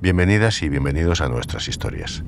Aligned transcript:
Bienvenidas 0.00 0.62
y 0.62 0.68
bienvenidos 0.68 1.20
a 1.20 1.28
nuestras 1.28 1.68
historias. 1.68 2.22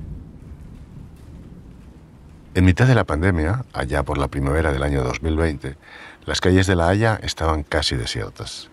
En 2.55 2.65
mitad 2.67 2.87
de 2.87 2.95
la 2.95 3.05
pandemia, 3.05 3.65
allá 3.73 4.03
por 4.03 4.19
la 4.19 4.29
primavera 4.29 4.73
del 4.73 4.83
año 4.83 5.03
2020, 5.03 5.77
las 6.27 6.41
calles 6.43 6.67
de 6.67 6.77
La 6.77 6.89
Haya 6.89 7.19
estaban 7.23 7.63
casi 7.63 7.97
desiertas. 7.97 8.69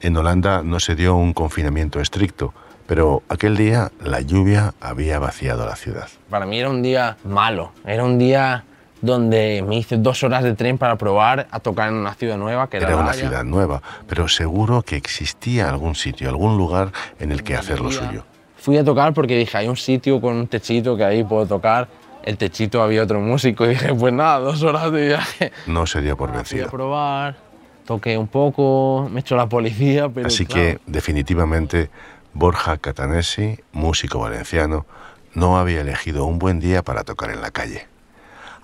En 0.00 0.16
Holanda 0.16 0.62
no 0.62 0.80
se 0.80 0.94
dio 0.94 1.14
un 1.14 1.34
confinamiento 1.34 2.00
estricto, 2.00 2.54
pero 2.86 3.22
aquel 3.28 3.56
día 3.56 3.92
la 4.02 4.22
lluvia 4.22 4.74
había 4.80 5.18
vaciado 5.18 5.66
la 5.66 5.76
ciudad. 5.76 6.08
Para 6.30 6.46
mí 6.46 6.58
era 6.58 6.70
un 6.70 6.82
día 6.82 7.18
malo, 7.24 7.72
era 7.84 8.04
un 8.04 8.18
día 8.18 8.64
donde 9.04 9.62
me 9.66 9.76
hice 9.76 9.98
dos 9.98 10.22
horas 10.22 10.42
de 10.42 10.54
tren 10.54 10.78
para 10.78 10.96
probar 10.96 11.46
a 11.50 11.60
tocar 11.60 11.88
en 11.90 11.96
una 11.96 12.14
ciudad 12.14 12.38
nueva 12.38 12.70
que 12.70 12.78
era, 12.78 12.88
Era 12.88 12.96
una 12.96 13.12
ciudad 13.12 13.44
nueva, 13.44 13.82
pero 14.08 14.28
seguro 14.28 14.82
que 14.82 14.96
existía 14.96 15.68
algún 15.68 15.94
sitio, 15.94 16.28
algún 16.30 16.56
lugar 16.56 16.90
en 17.20 17.30
el 17.30 17.42
que 17.42 17.54
hacer 17.54 17.80
lo 17.80 17.90
suyo. 17.92 18.24
Fui 18.56 18.78
a 18.78 18.84
tocar 18.84 19.12
porque 19.12 19.36
dije, 19.36 19.58
hay 19.58 19.68
un 19.68 19.76
sitio 19.76 20.22
con 20.22 20.34
un 20.36 20.46
techito 20.46 20.96
que 20.96 21.04
ahí 21.04 21.22
puedo 21.22 21.44
tocar. 21.44 21.86
El 22.24 22.38
techito 22.38 22.82
había 22.82 23.02
otro 23.02 23.20
músico 23.20 23.66
y 23.66 23.70
dije, 23.70 23.94
pues 23.94 24.14
nada, 24.14 24.38
dos 24.38 24.62
horas 24.62 24.90
de 24.90 25.08
viaje. 25.08 25.52
No 25.66 25.84
se 25.86 26.00
dio 26.00 26.16
por 26.16 26.30
Fui 26.30 26.36
a 26.36 26.38
vencido. 26.38 26.70
probar, 26.70 27.36
toqué 27.84 28.16
un 28.16 28.28
poco, 28.28 29.06
me 29.12 29.20
echó 29.20 29.36
la 29.36 29.46
policía, 29.50 30.08
pero 30.08 30.28
Así 30.28 30.46
claro, 30.46 30.62
que, 30.62 30.80
definitivamente, 30.86 31.90
Borja 32.32 32.78
Catanesi, 32.78 33.58
músico 33.72 34.20
valenciano, 34.20 34.86
no 35.34 35.58
había 35.58 35.82
elegido 35.82 36.24
un 36.24 36.38
buen 36.38 36.58
día 36.58 36.82
para 36.82 37.04
tocar 37.04 37.30
en 37.30 37.42
la 37.42 37.50
calle. 37.50 37.86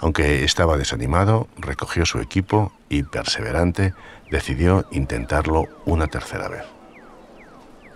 Aunque 0.00 0.44
estaba 0.44 0.78
desanimado, 0.78 1.46
recogió 1.58 2.06
su 2.06 2.20
equipo 2.20 2.72
y, 2.88 3.02
perseverante, 3.02 3.94
decidió 4.30 4.86
intentarlo 4.90 5.66
una 5.84 6.06
tercera 6.06 6.48
vez. 6.48 6.64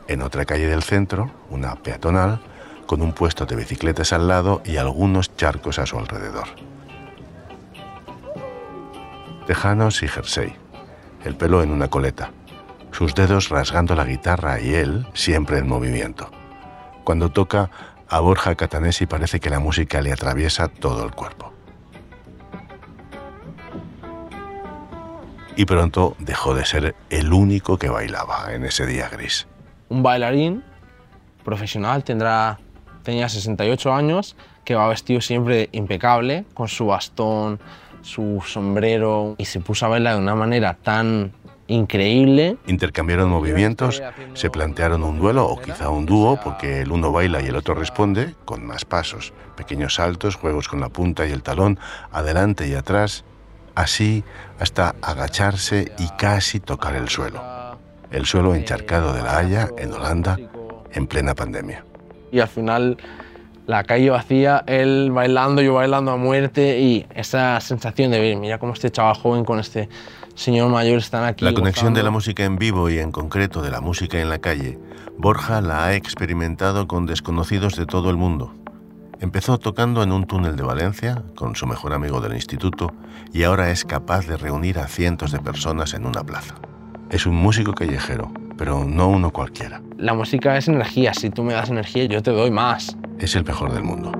En 0.07 0.21
otra 0.21 0.45
calle 0.45 0.67
del 0.67 0.83
centro, 0.83 1.31
una 1.49 1.77
peatonal, 1.77 2.41
con 2.87 3.01
un 3.01 3.15
puesto 3.15 3.47
de 3.47 3.57
bicicletas 3.57 4.13
al 4.13 4.29
lado 4.29 4.61
y 4.67 4.77
algunos 4.77 5.35
charcos 5.35 5.79
a 5.79 5.87
su 5.87 5.99
alrededor. 5.99 6.49
Tejanos 9.47 10.03
y 10.03 10.09
jersey, 10.09 10.55
el 11.25 11.37
pelo 11.37 11.63
en 11.63 11.71
una 11.71 11.89
coleta, 11.89 12.33
sus 12.93 13.15
dedos 13.15 13.49
rasgando 13.49 13.95
la 13.95 14.05
guitarra 14.05 14.61
y 14.61 14.75
él 14.75 15.07
siempre 15.15 15.59
en 15.59 15.69
movimiento. 15.69 16.31
Cuando 17.03 17.31
toca, 17.31 17.71
a 18.09 18.21
Borja 18.21 18.55
Catanesi 18.55 19.07
parece 19.07 19.41
que 19.41 19.51
la 19.51 19.59
música 19.59 20.03
le 20.03 20.13
atraviesa 20.13 20.69
todo 20.69 21.05
el 21.05 21.13
cuerpo. 21.13 21.54
Y 25.57 25.67
pronto 25.67 26.17
dejó 26.19 26.55
de 26.55 26.65
ser 26.65 26.95
el 27.11 27.33
único 27.33 27.79
que 27.79 27.89
bailaba 27.89 28.53
en 28.53 28.65
ese 28.65 28.87
día 28.87 29.09
gris. 29.09 29.47
un 29.89 30.03
bailarín 30.03 30.65
profesional 31.45 32.03
tendrá, 32.03 32.59
tenía 33.03 33.29
68 33.29 33.93
años, 33.93 34.37
que 34.65 34.75
va 34.75 34.89
vestido 34.89 35.21
siempre 35.21 35.69
impecable, 35.73 36.45
con 36.55 36.69
su 36.69 36.87
bastón, 36.87 37.61
su 38.03 38.43
sombrero, 38.47 39.35
y 39.39 39.45
se 39.45 39.61
puso 39.61 39.87
a 39.87 39.91
bailar 39.91 40.17
de 40.17 40.23
una 40.23 40.35
manera 40.35 40.75
tan 40.75 41.33
increíble. 41.67 42.57
Intercambiaron 42.67 43.31
movimientos, 43.31 44.03
se 44.35 44.51
plantearon 44.51 45.03
un 45.03 45.19
duelo 45.19 45.47
o 45.47 45.61
quizá 45.61 45.89
un 45.89 46.07
dúo 46.07 46.39
porque 46.43 46.83
el 46.83 46.93
uno 46.93 47.13
baila 47.13 47.41
y 47.41 47.47
el 47.47 47.57
otro 47.57 47.75
responde 47.75 48.35
con 48.45 48.67
más 48.67 48.85
pasos, 48.85 49.33
pequeños 49.57 49.95
saltos, 49.95 50.35
juegos 50.37 50.69
con 50.69 50.81
la 50.81 50.89
punta 50.89 51.27
y 51.27 51.33
el 51.33 51.43
talón, 51.43 51.79
adelante 52.11 52.69
y 52.69 52.75
atrás, 52.75 53.25
así 53.75 54.25
hasta 54.59 54.95
agacharse 55.03 55.93
y 55.99 56.09
casi 56.17 56.61
tocar 56.61 56.95
el 56.97 57.09
suelo. 57.09 57.43
El 58.11 58.27
suelo 58.27 58.55
encharcado 58.55 59.13
de 59.13 59.23
La 59.23 59.39
Haya, 59.39 59.71
en 59.77 59.93
Holanda, 59.93 60.39
en 60.93 61.07
plena 61.07 61.35
pandemia. 61.35 61.85
Y 62.31 62.41
al 62.41 62.49
final 62.49 62.97
la 63.67 63.83
calle 63.85 64.11
vacía, 64.11 64.63
él 64.67 65.11
bailando, 65.11 65.63
yo 65.63 65.75
bailando 65.75 66.13
a 66.13 66.17
muerte 66.17 66.81
y 66.81 67.07
esa 67.15 67.61
sensación 67.61 68.11
de 68.11 68.21
ver, 68.21 68.37
mira 68.37 68.59
cómo 68.59 68.73
este 68.73 68.91
chaval 68.91 69.17
joven 69.17 69.45
con 69.45 69.59
este 69.59 69.89
señor 70.35 70.71
mayor 70.71 70.99
están 70.99 71.25
aquí. 71.25 71.45
La 71.45 71.55
conexión 71.55 71.95
de 71.95 72.01
la 72.01 72.11
gozando". 72.11 72.13
música 72.13 72.45
en 72.45 72.57
vivo 72.57 72.91
y 72.91 72.99
en 72.99 73.11
concreto 73.11 73.63
de 73.63 73.71
la 73.71 73.81
música 73.81 74.21
en 74.21 74.29
la 74.29 74.39
calle, 74.39 74.79
Borja 75.17 75.61
la 75.61 75.87
ha 75.87 75.95
experimentado 75.95 76.87
con 76.87 77.07
desconocidos 77.07 77.77
de 77.77 77.87
todo 77.87 78.11
el 78.11 78.17
mundo. 78.17 78.53
Empezó 79.21 79.59
tocando 79.59 80.03
en 80.03 80.13
un 80.13 80.27
túnel 80.27 80.57
de 80.57 80.65
Valencia 80.65 81.23
con 81.37 81.55
su 81.55 81.67
mejor 81.67 81.93
amigo 81.93 82.21
del 82.21 82.35
instituto 82.35 82.93
y 83.33 83.45
ahora 83.45 83.71
es 83.71 83.85
capaz 83.85 84.27
de 84.27 84.37
reunir 84.37 84.79
a 84.79 84.89
cientos 84.89 85.31
de 85.31 85.39
personas 85.39 85.95
en 85.95 86.05
una 86.05 86.25
plaza. 86.25 86.57
Es 87.11 87.25
un 87.27 87.37
músico 87.37 87.75
callejero, 87.75 88.33
pero 88.59 88.85
no 88.85 89.09
uno 89.09 89.31
cualquiera. 89.31 89.81
La 89.99 90.15
música 90.15 90.57
es 90.57 90.67
energía, 90.67 91.15
si 91.15 91.31
tú 91.31 91.45
me 91.45 91.53
das 91.53 91.71
energía 91.71 92.05
yo 92.07 92.23
te 92.23 92.33
doy 92.33 92.51
más. 92.51 92.97
Es 93.19 93.37
el 93.37 93.45
mejor 93.45 93.73
del 93.73 93.85
mundo. 93.85 94.13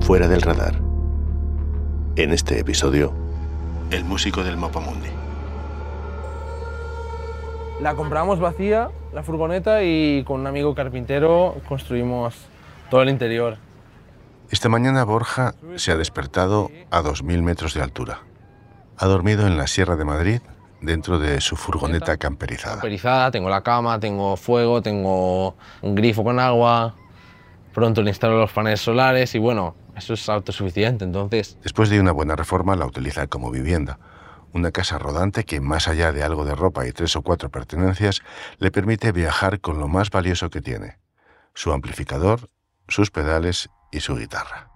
Fuera 0.00 0.26
del 0.26 0.42
radar. 0.42 0.82
En 2.16 2.32
este 2.32 2.58
episodio, 2.58 3.21
el 3.92 4.04
músico 4.04 4.42
del 4.42 4.56
Mapamundi. 4.56 5.10
La 7.80 7.94
compramos 7.94 8.40
vacía, 8.40 8.88
la 9.12 9.22
furgoneta, 9.22 9.82
y 9.82 10.24
con 10.24 10.40
un 10.40 10.46
amigo 10.46 10.74
carpintero 10.74 11.56
construimos 11.68 12.34
todo 12.90 13.02
el 13.02 13.10
interior. 13.10 13.58
Esta 14.50 14.68
mañana 14.68 15.04
Borja 15.04 15.54
se 15.76 15.92
ha 15.92 15.96
despertado 15.96 16.70
a 16.90 17.02
2.000 17.02 17.42
metros 17.42 17.74
de 17.74 17.82
altura. 17.82 18.20
Ha 18.96 19.06
dormido 19.06 19.46
en 19.46 19.56
la 19.56 19.66
Sierra 19.66 19.96
de 19.96 20.04
Madrid 20.04 20.40
dentro 20.80 21.18
de 21.18 21.40
su 21.40 21.56
furgoneta 21.56 22.16
camperizada. 22.16 22.80
Perizada, 22.80 23.30
tengo 23.30 23.50
la 23.50 23.62
cama, 23.62 24.00
tengo 24.00 24.36
fuego, 24.36 24.80
tengo 24.80 25.54
un 25.82 25.94
grifo 25.94 26.24
con 26.24 26.38
agua. 26.38 26.94
Pronto 27.74 28.02
le 28.02 28.10
instalo 28.10 28.38
los 28.38 28.52
paneles 28.52 28.80
solares 28.80 29.34
y 29.34 29.38
bueno, 29.38 29.74
eso 30.02 30.14
es 30.14 30.28
autosuficiente. 30.28 31.04
Entonces, 31.04 31.58
Después 31.62 31.88
de 31.90 32.00
una 32.00 32.12
buena 32.12 32.36
reforma 32.36 32.76
la 32.76 32.86
utiliza 32.86 33.26
como 33.26 33.50
vivienda. 33.50 33.98
Una 34.52 34.70
casa 34.70 34.98
rodante 34.98 35.44
que, 35.44 35.60
más 35.60 35.88
allá 35.88 36.12
de 36.12 36.22
algo 36.22 36.44
de 36.44 36.54
ropa 36.54 36.86
y 36.86 36.92
tres 36.92 37.16
o 37.16 37.22
cuatro 37.22 37.50
pertenencias, 37.50 38.20
le 38.58 38.70
permite 38.70 39.12
viajar 39.12 39.60
con 39.60 39.78
lo 39.78 39.88
más 39.88 40.10
valioso 40.10 40.50
que 40.50 40.60
tiene, 40.60 40.98
su 41.54 41.72
amplificador, 41.72 42.50
sus 42.88 43.10
pedales 43.10 43.70
y 43.90 44.00
su 44.00 44.16
guitarra. 44.16 44.68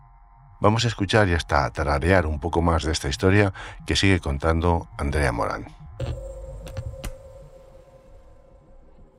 Vamos 0.60 0.86
a 0.86 0.88
escuchar 0.88 1.28
y 1.28 1.34
hasta 1.34 1.70
tararear 1.70 2.26
un 2.26 2.40
poco 2.40 2.62
más 2.62 2.84
de 2.84 2.92
esta 2.92 3.08
historia 3.08 3.52
que 3.86 3.96
sigue 3.96 4.20
contando 4.20 4.88
Andrea 4.96 5.32
Morán. 5.32 5.66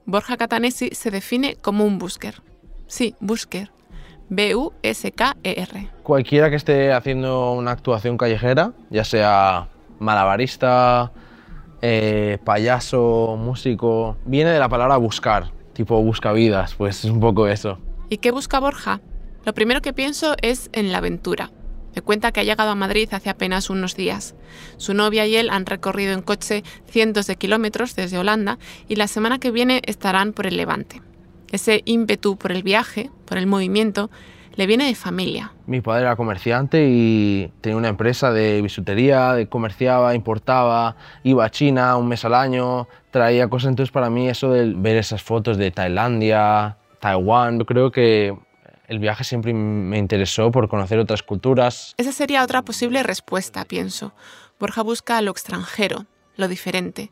Borja 0.06 0.38
Catanesi 0.38 0.89
se 0.94 1.12
define 1.12 1.57
como 1.57 1.85
un 1.85 2.00
busker. 2.00 2.41
Sí, 2.88 3.16
busker. 3.19 3.72
B-U-S-K-E-R. 4.29 5.89
cualquiera 6.03 6.49
que 6.49 6.55
esté 6.55 6.91
haciendo 6.91 7.53
una 7.53 7.71
actuación 7.71 8.17
callejera, 8.17 8.73
ya 8.89 9.03
sea 9.03 9.69
malabarista, 9.99 11.11
eh, 11.81 12.38
payaso, 12.43 13.38
músico, 13.39 14.17
viene 14.25 14.51
de 14.51 14.59
la 14.59 14.69
palabra 14.69 14.97
buscar, 14.97 15.51
tipo 15.73 16.01
busca 16.01 16.31
vidas, 16.33 16.75
pues 16.75 17.03
es 17.05 17.11
un 17.11 17.19
poco 17.19 17.47
eso. 17.47 17.79
¿Y 18.09 18.17
qué 18.17 18.31
busca 18.31 18.59
Borja? 18.59 19.01
Lo 19.45 19.53
primero 19.53 19.81
que 19.81 19.93
pienso 19.93 20.35
es 20.41 20.69
en 20.73 20.91
la 20.91 20.97
aventura. 20.97 21.51
Me 21.95 22.01
cuenta 22.01 22.31
que 22.31 22.41
ha 22.41 22.44
llegado 22.44 22.69
a 22.69 22.75
Madrid 22.75 23.09
hace 23.11 23.29
apenas 23.29 23.69
unos 23.69 23.95
días. 23.95 24.35
Su 24.77 24.94
novia 24.94 25.25
y 25.25 25.35
él 25.35 25.49
han 25.49 25.65
recorrido 25.65 26.13
en 26.13 26.21
coche 26.21 26.63
cientos 26.85 27.27
de 27.27 27.38
kilómetros 27.38 27.95
desde 27.95 28.19
Holanda 28.19 28.59
y 28.88 28.97
la 28.97 29.07
semana 29.07 29.39
que 29.39 29.51
viene 29.51 29.81
estarán 29.85 30.33
por 30.33 30.45
el 30.45 30.57
Levante. 30.57 31.01
Ese 31.51 31.81
ímpetu 31.85 32.37
por 32.37 32.51
el 32.51 32.63
viaje, 32.63 33.09
por 33.25 33.38
el 33.38 33.47
movimiento, 33.47 34.09
le 34.57 34.65
viene 34.65 34.88
de 34.88 34.95
familia. 34.95 35.53
Mi 35.67 35.81
padre 35.81 36.01
era 36.01 36.15
comerciante 36.15 36.88
y 36.89 37.51
tenía 37.61 37.77
una 37.77 37.89
empresa 37.89 38.31
de 38.31 38.61
bisutería, 38.61 39.33
de 39.33 39.47
comerciaba, 39.47 40.15
importaba, 40.15 40.95
iba 41.23 41.45
a 41.45 41.51
China 41.51 41.95
un 41.95 42.07
mes 42.07 42.25
al 42.25 42.33
año, 42.33 42.88
traía 43.11 43.47
cosas. 43.47 43.69
Entonces 43.69 43.91
para 43.91 44.09
mí 44.09 44.27
eso 44.27 44.51
de 44.51 44.73
ver 44.75 44.97
esas 44.97 45.21
fotos 45.21 45.57
de 45.57 45.69
Tailandia, 45.71 46.77
Taiwán, 46.99 47.59
yo 47.59 47.65
creo 47.65 47.91
que 47.91 48.35
el 48.88 49.00
viaje 49.00 49.23
siempre 49.23 49.53
me 49.53 49.97
interesó 50.00 50.50
por 50.50 50.67
conocer 50.67 50.97
otras 50.97 51.21
culturas. 51.21 51.93
Esa 51.97 52.11
sería 52.11 52.43
otra 52.43 52.63
posible 52.63 53.03
respuesta, 53.03 53.65
pienso. 53.65 54.13
Borja 54.59 54.81
busca 54.81 55.21
lo 55.21 55.31
extranjero, 55.31 56.07
lo 56.35 56.47
diferente. 56.47 57.11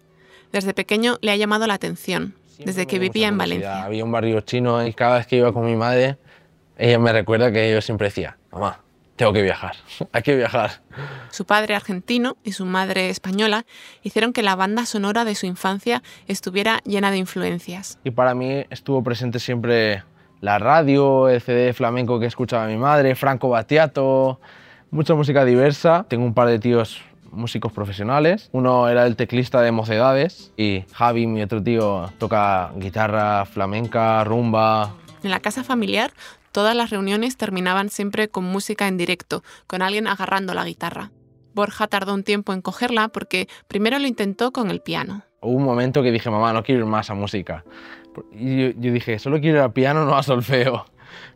Desde 0.52 0.74
pequeño 0.74 1.18
le 1.22 1.32
ha 1.32 1.36
llamado 1.36 1.68
la 1.68 1.74
atención, 1.76 2.36
desde 2.58 2.88
que 2.88 3.00
vivía 3.00 3.28
en. 3.28 3.38
Valencia. 3.38 3.84
Había 3.84 4.04
un 4.04 4.12
barrio 4.12 4.42
chino 4.42 4.86
y 4.86 4.94
cada 4.94 5.18
vez 5.18 5.28
que 5.28 5.38
iba 5.38 5.52
con 5.52 5.66
mi 5.66 5.76
madre, 5.76 6.18
ella 6.78 7.00
me 7.00 7.12
recuerda 7.12 7.52
que 7.52 7.72
yo 7.72 7.82
siempre 7.82 8.08
decía, 8.08 8.38
mamá, 8.52 8.80
tengo 9.16 9.32
que 9.34 9.42
viajar, 9.42 9.76
hay 10.12 10.22
que 10.22 10.36
viajar. 10.36 10.82
Su 11.30 11.46
padre 11.46 11.76
argentino 11.76 12.38
y 12.44 12.52
su 12.52 12.66
madre 12.66 13.10
española 13.10 13.66
hicieron 14.04 14.34
que 14.34 14.44
la 14.44 14.56
banda 14.56 14.86
sonora 14.86 15.26
de 15.26 15.36
su 15.36 15.46
infancia 15.46 16.04
estuviera 16.28 16.82
llena 16.86 17.12
de 17.12 17.18
influencias. 17.18 18.00
Y 18.04 18.12
para 18.12 18.36
mí 18.36 18.66
estuvo 18.70 19.04
presente 19.04 19.40
siempre 19.40 20.04
la 20.42 20.60
radio, 20.60 21.30
el 21.30 21.42
CD 21.42 21.74
flamenco 21.74 22.20
que 22.20 22.26
escuchaba 22.26 22.68
mi 22.68 22.78
madre, 22.78 23.16
Franco 23.16 23.50
Battiato, 23.50 24.40
mucha 24.92 25.16
música 25.16 25.46
diversa. 25.46 26.06
Tengo 26.08 26.26
un 26.26 26.34
par 26.34 26.48
de 26.48 26.60
tíos 26.60 27.02
músicos 27.36 27.72
profesionales. 27.72 28.50
Uno 28.52 28.90
era 28.90 29.06
el 29.06 29.16
teclista 29.16 29.62
de 29.62 29.72
Mocedades 29.72 30.52
y 30.58 30.86
Javi, 30.94 31.28
mi 31.28 31.42
otro 31.42 31.62
tío, 31.62 32.12
toca 32.18 32.72
guitarra 32.76 33.46
flamenca, 33.46 34.24
rumba. 34.24 34.96
En 35.24 35.32
la 35.32 35.40
casa 35.40 35.64
familiar, 35.64 36.12
todas 36.52 36.76
las 36.76 36.90
reuniones 36.90 37.38
terminaban 37.38 37.90
siempre 37.90 38.30
con 38.30 38.46
música 38.46 38.88
en 38.88 38.98
directo, 38.98 39.44
con 39.68 39.82
alguien 39.82 40.08
agarrando 40.08 40.54
la 40.54 40.66
guitarra. 40.66 41.12
Borja 41.54 41.88
tardó 41.88 42.14
un 42.14 42.24
tiempo 42.24 42.54
en 42.54 42.62
cogerla 42.62 43.08
porque 43.08 43.48
primero 43.68 43.98
lo 43.98 44.08
intentó 44.08 44.52
con 44.52 44.70
el 44.70 44.82
piano. 44.82 45.24
Hubo 45.42 45.58
un 45.58 45.64
momento 45.64 46.04
que 46.04 46.12
dije, 46.12 46.30
mamá, 46.30 46.52
no 46.54 46.64
quiero 46.64 46.82
ir 46.82 46.88
más 46.88 47.10
a 47.10 47.14
música. 47.14 47.64
Y 48.32 48.74
yo, 48.74 48.92
dije, 48.92 49.20
solo 49.20 49.40
quiero 49.40 49.58
ir 49.58 49.64
al 49.64 49.74
piano, 49.74 50.06
no 50.06 50.16
a 50.18 50.24
solfeo. 50.24 50.86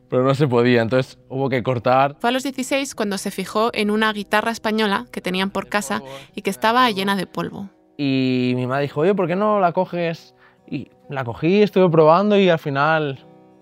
Pero 0.09 0.23
no 0.23 0.33
se 0.33 0.47
podía, 0.47 0.81
entonces 0.81 1.19
hubo 1.29 1.49
que 1.49 1.61
cortar. 1.61 2.15
Fue 2.19 2.29
a 2.29 2.33
los 2.33 2.43
16 2.43 2.95
cuando 2.95 3.17
se 3.17 3.31
fijó 3.31 3.69
en 3.73 3.91
una 3.91 4.11
guitarra 4.11 4.51
española 4.51 5.05
que 5.11 5.21
tenían 5.21 5.51
por 5.51 5.67
casa 5.67 6.01
y 6.35 6.41
que 6.41 6.49
estaba 6.49 6.89
llena 6.91 7.15
de 7.15 7.27
polvo. 7.27 7.69
Y 7.97 8.53
mi 8.55 8.65
madre 8.65 8.83
dijo, 8.83 9.01
oye, 9.01 9.13
¿por 9.13 9.27
qué 9.27 9.35
no 9.35 9.59
la 9.59 9.71
coges? 9.71 10.33
Y 10.67 10.89
la 11.09 11.23
cogí, 11.23 11.61
estuve 11.61 11.89
probando 11.89 12.37
y 12.37 12.49
al 12.49 12.59
final 12.59 13.19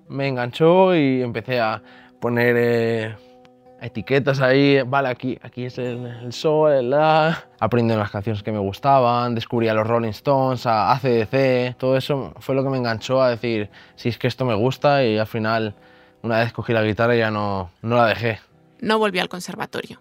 me 0.10 0.28
enganchó 0.28 0.96
y 0.96 1.22
empecé 1.22 1.60
a 1.60 1.82
poner 2.20 2.56
eh, 2.58 3.16
etiquetas 3.82 4.40
ahí, 4.42 4.82
vale, 4.84 5.10
aquí, 5.10 5.38
aquí 5.42 5.66
es 5.66 5.78
el, 5.78 6.32
sol, 6.32 6.72
el 6.72 6.90
la. 6.90 7.46
Aprendí 7.60 7.96
las 7.96 8.12
canciones 8.12 8.44
que 8.44 8.52
me 8.52 8.60
gustaban, 8.60 9.36
descubrí 9.36 9.68
a 9.68 9.74
los 9.74 9.88
Rolling 9.88 10.10
Stones, 10.10 10.66
a 10.66 10.92
ACDC, 10.94 11.78
todo 11.78 11.98
eso 11.98 12.34
fue 12.40 12.56
lo 12.56 12.64
que 12.64 12.70
me 12.70 12.78
enganchó 12.78 13.22
a 13.22 13.30
decir, 13.30 13.70
si 13.96 14.10
es 14.10 14.18
que 14.18 14.28
esto 14.28 14.46
me 14.46 14.56
gusta 14.56 15.04
y 15.04 15.18
al 15.18 15.28
final, 15.28 15.76
una 16.28 16.40
vez 16.40 16.54
cogí 16.54 16.74
la 16.74 16.84
guitarra 16.84 17.16
ya 17.16 17.32
no, 17.32 17.72
no 17.82 17.98
la 17.98 18.06
dejé. 18.06 18.40
No 18.80 19.00
volvió 19.00 19.22
al 19.22 19.30
conservatorio. 19.30 20.00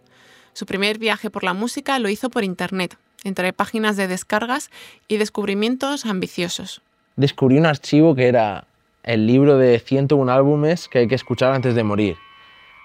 Su 0.53 0.67
primer 0.67 0.99
viaje 0.99 1.31
por 1.31 1.45
la 1.45 1.55
música 1.55 1.99
lo 1.99 2.09
hizo 2.09 2.31
por 2.31 2.45
internet, 2.45 2.99
entre 3.25 3.53
páginas 3.53 3.97
de 3.97 4.09
descargas 4.09 4.71
y 5.09 5.17
descubrimientos 5.17 6.05
ambiciosos. 6.05 6.83
Descubrí 7.17 7.59
un 7.59 7.67
archivo 7.67 8.15
que 8.15 8.29
era 8.29 8.67
el 9.03 9.27
libro 9.27 9.57
de 9.57 9.79
101 9.79 10.31
álbumes 10.31 10.89
que 10.89 10.99
hay 10.99 11.09
que 11.09 11.15
escuchar 11.15 11.53
antes 11.53 11.75
de 11.75 11.85
morir 11.85 12.17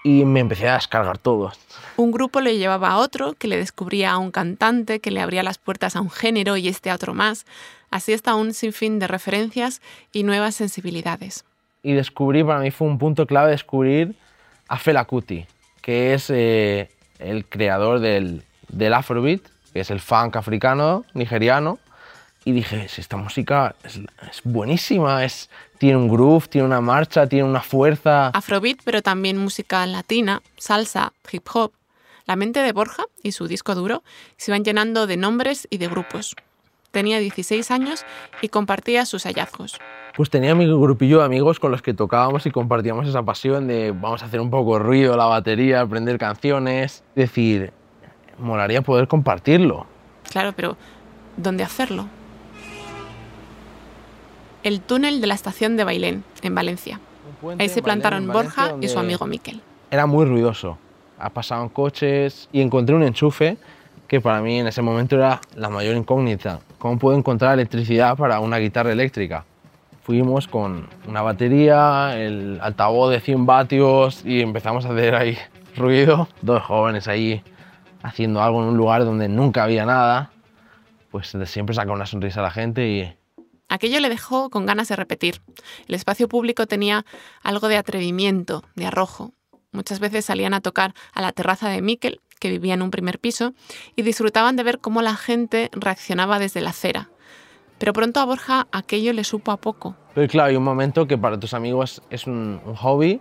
y 0.04 0.24
me 0.24 0.40
empecé 0.40 0.68
a 0.68 0.74
descargar 0.74 1.18
todo. 1.18 1.52
Un 1.96 2.10
grupo 2.10 2.40
le 2.40 2.58
llevaba 2.58 2.90
a 2.90 2.98
otro, 2.98 3.34
que 3.34 3.48
le 3.48 3.56
descubría 3.56 4.12
a 4.12 4.18
un 4.18 4.30
cantante, 4.30 5.00
que 5.00 5.10
le 5.10 5.20
abría 5.20 5.42
las 5.42 5.58
puertas 5.58 5.96
a 5.96 6.00
un 6.00 6.10
género 6.10 6.56
y 6.56 6.68
este 6.68 6.90
a 6.90 6.94
otro 6.94 7.14
más. 7.14 7.46
Así 7.90 8.12
está 8.12 8.34
un 8.34 8.54
sinfín 8.54 8.98
de 8.98 9.06
referencias 9.06 9.80
y 10.12 10.24
nuevas 10.24 10.54
sensibilidades. 10.56 11.44
Y 11.82 11.94
descubrí, 11.94 12.44
para 12.44 12.60
mí 12.60 12.70
fue 12.70 12.86
un 12.86 12.98
punto 12.98 13.26
clave 13.26 13.50
descubrir 13.50 14.14
a 14.68 14.78
Fela 14.78 15.04
Kuti, 15.04 15.46
que 15.80 16.14
es 16.14 16.30
eh, 16.30 16.88
el 17.18 17.44
creador 17.44 18.00
del, 18.00 18.44
del 18.68 18.94
Afrobeat, 18.94 19.40
que 19.72 19.80
es 19.80 19.90
el 19.90 20.00
funk 20.00 20.36
africano, 20.36 21.04
nigeriano. 21.14 21.78
Y 22.44 22.52
dije, 22.52 22.88
esta 22.96 23.16
música 23.16 23.74
es, 23.84 24.00
es 24.30 24.42
buenísima, 24.44 25.24
es, 25.24 25.48
tiene 25.78 25.96
un 25.96 26.08
groove, 26.08 26.48
tiene 26.48 26.66
una 26.66 26.80
marcha, 26.80 27.26
tiene 27.26 27.44
una 27.44 27.60
fuerza. 27.60 28.28
Afrobeat, 28.28 28.78
pero 28.84 29.02
también 29.02 29.36
música 29.36 29.84
latina, 29.86 30.42
salsa, 30.56 31.12
hip 31.30 31.46
hop. 31.52 31.72
La 32.26 32.36
mente 32.36 32.60
de 32.60 32.72
Borja 32.72 33.04
y 33.22 33.32
su 33.32 33.48
disco 33.48 33.74
duro 33.74 34.02
se 34.36 34.52
iban 34.52 34.64
llenando 34.64 35.06
de 35.06 35.16
nombres 35.16 35.66
y 35.70 35.78
de 35.78 35.88
grupos. 35.88 36.36
Tenía 36.92 37.18
16 37.18 37.70
años 37.70 38.04
y 38.40 38.48
compartía 38.48 39.06
sus 39.06 39.24
hallazgos. 39.24 39.78
Pues 40.16 40.28
tenía 40.28 40.54
mi 40.54 40.66
grupillo 40.66 41.20
de 41.20 41.24
amigos 41.24 41.58
con 41.58 41.70
los 41.70 41.80
que 41.80 41.94
tocábamos 41.94 42.44
y 42.46 42.50
compartíamos 42.50 43.08
esa 43.08 43.22
pasión 43.22 43.66
de 43.66 43.92
vamos 43.92 44.22
a 44.22 44.26
hacer 44.26 44.40
un 44.40 44.50
poco 44.50 44.78
de 44.78 44.84
ruido, 44.84 45.16
la 45.16 45.24
batería, 45.24 45.80
aprender 45.80 46.18
canciones. 46.18 47.02
Decir, 47.14 47.72
molaría 48.38 48.82
poder 48.82 49.08
compartirlo. 49.08 49.86
Claro, 50.30 50.52
pero 50.54 50.76
¿dónde 51.36 51.64
hacerlo? 51.64 52.06
el 54.62 54.80
túnel 54.80 55.20
de 55.20 55.26
la 55.26 55.34
estación 55.34 55.76
de 55.76 55.84
Bailén, 55.84 56.24
en 56.42 56.54
Valencia. 56.54 57.00
Ahí 57.58 57.68
se 57.68 57.82
plantaron 57.82 58.28
Borja 58.28 58.74
y 58.80 58.88
su 58.88 58.98
amigo 58.98 59.26
Miquel. 59.26 59.60
Era 59.90 60.06
muy 60.06 60.24
ruidoso. 60.24 60.78
Ha 61.18 61.30
pasado 61.30 61.68
coches 61.68 62.48
y 62.52 62.60
encontré 62.60 62.94
un 62.94 63.02
enchufe 63.02 63.56
que 64.06 64.20
para 64.20 64.40
mí 64.40 64.60
en 64.60 64.66
ese 64.66 64.82
momento 64.82 65.16
era 65.16 65.40
la 65.56 65.68
mayor 65.68 65.96
incógnita. 65.96 66.60
¿Cómo 66.78 66.98
puedo 66.98 67.16
encontrar 67.16 67.54
electricidad 67.54 68.16
para 68.16 68.40
una 68.40 68.58
guitarra 68.58 68.92
eléctrica? 68.92 69.44
Fuimos 70.02 70.48
con 70.48 70.88
una 71.06 71.22
batería, 71.22 72.18
el 72.20 72.58
altavoz 72.60 73.10
de 73.10 73.20
100 73.20 73.46
vatios 73.46 74.22
y 74.24 74.40
empezamos 74.40 74.84
a 74.84 74.92
hacer 74.92 75.14
ahí 75.14 75.38
ruido. 75.76 76.28
Dos 76.42 76.62
jóvenes 76.62 77.06
ahí 77.06 77.42
haciendo 78.02 78.42
algo 78.42 78.62
en 78.62 78.68
un 78.70 78.76
lugar 78.76 79.04
donde 79.04 79.28
nunca 79.28 79.62
había 79.62 79.86
nada. 79.86 80.32
Pues 81.10 81.32
siempre 81.44 81.74
saca 81.74 81.92
una 81.92 82.06
sonrisa 82.06 82.40
a 82.40 82.42
la 82.42 82.50
gente 82.50 82.88
y 82.88 83.14
Aquello 83.72 84.00
le 84.00 84.10
dejó 84.10 84.50
con 84.50 84.66
ganas 84.66 84.88
de 84.88 84.96
repetir. 84.96 85.40
El 85.88 85.94
espacio 85.94 86.28
público 86.28 86.66
tenía 86.66 87.06
algo 87.42 87.68
de 87.68 87.78
atrevimiento, 87.78 88.62
de 88.74 88.84
arrojo. 88.84 89.32
Muchas 89.70 89.98
veces 89.98 90.26
salían 90.26 90.52
a 90.52 90.60
tocar 90.60 90.92
a 91.14 91.22
la 91.22 91.32
terraza 91.32 91.70
de 91.70 91.80
Miquel, 91.80 92.20
que 92.38 92.50
vivía 92.50 92.74
en 92.74 92.82
un 92.82 92.90
primer 92.90 93.18
piso, 93.18 93.54
y 93.96 94.02
disfrutaban 94.02 94.56
de 94.56 94.62
ver 94.62 94.78
cómo 94.78 95.00
la 95.00 95.16
gente 95.16 95.70
reaccionaba 95.72 96.38
desde 96.38 96.60
la 96.60 96.68
acera. 96.68 97.08
Pero 97.82 97.94
pronto 97.94 98.20
a 98.20 98.24
Borja 98.24 98.68
aquello 98.70 99.12
le 99.12 99.24
supo 99.24 99.50
a 99.50 99.56
poco. 99.56 99.96
Pero 100.14 100.28
claro, 100.28 100.50
hay 100.50 100.54
un 100.54 100.62
momento 100.62 101.08
que 101.08 101.18
para 101.18 101.40
tus 101.40 101.52
amigos 101.52 102.00
es 102.10 102.28
un, 102.28 102.60
un 102.64 102.76
hobby 102.76 103.20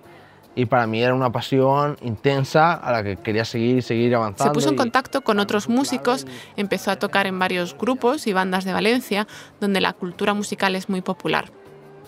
y 0.53 0.67
para 0.67 0.85
mí 0.85 1.01
era 1.01 1.15
una 1.15 1.31
pasión 1.31 1.97
intensa 2.03 2.75
a 2.75 2.91
la 2.91 3.03
que 3.03 3.17
quería 3.17 3.43
seguir 3.43 3.77
y 3.77 3.81
seguir 3.81 4.13
avanzando. 4.13 4.53
Se 4.53 4.53
puso 4.53 4.69
en 4.69 4.75
contacto 4.75 5.21
con 5.21 5.39
otros 5.39 5.67
músicos, 5.67 6.27
empezó 6.57 6.91
a 6.91 6.97
tocar 6.97 7.25
en 7.25 7.39
varios 7.39 7.75
grupos 7.75 8.27
y 8.27 8.33
bandas 8.33 8.63
de 8.63 8.71
Valencia, 8.71 9.27
donde 9.59 9.81
la 9.81 9.93
cultura 9.93 10.35
musical 10.35 10.75
es 10.75 10.89
muy 10.89 11.01
popular. 11.01 11.51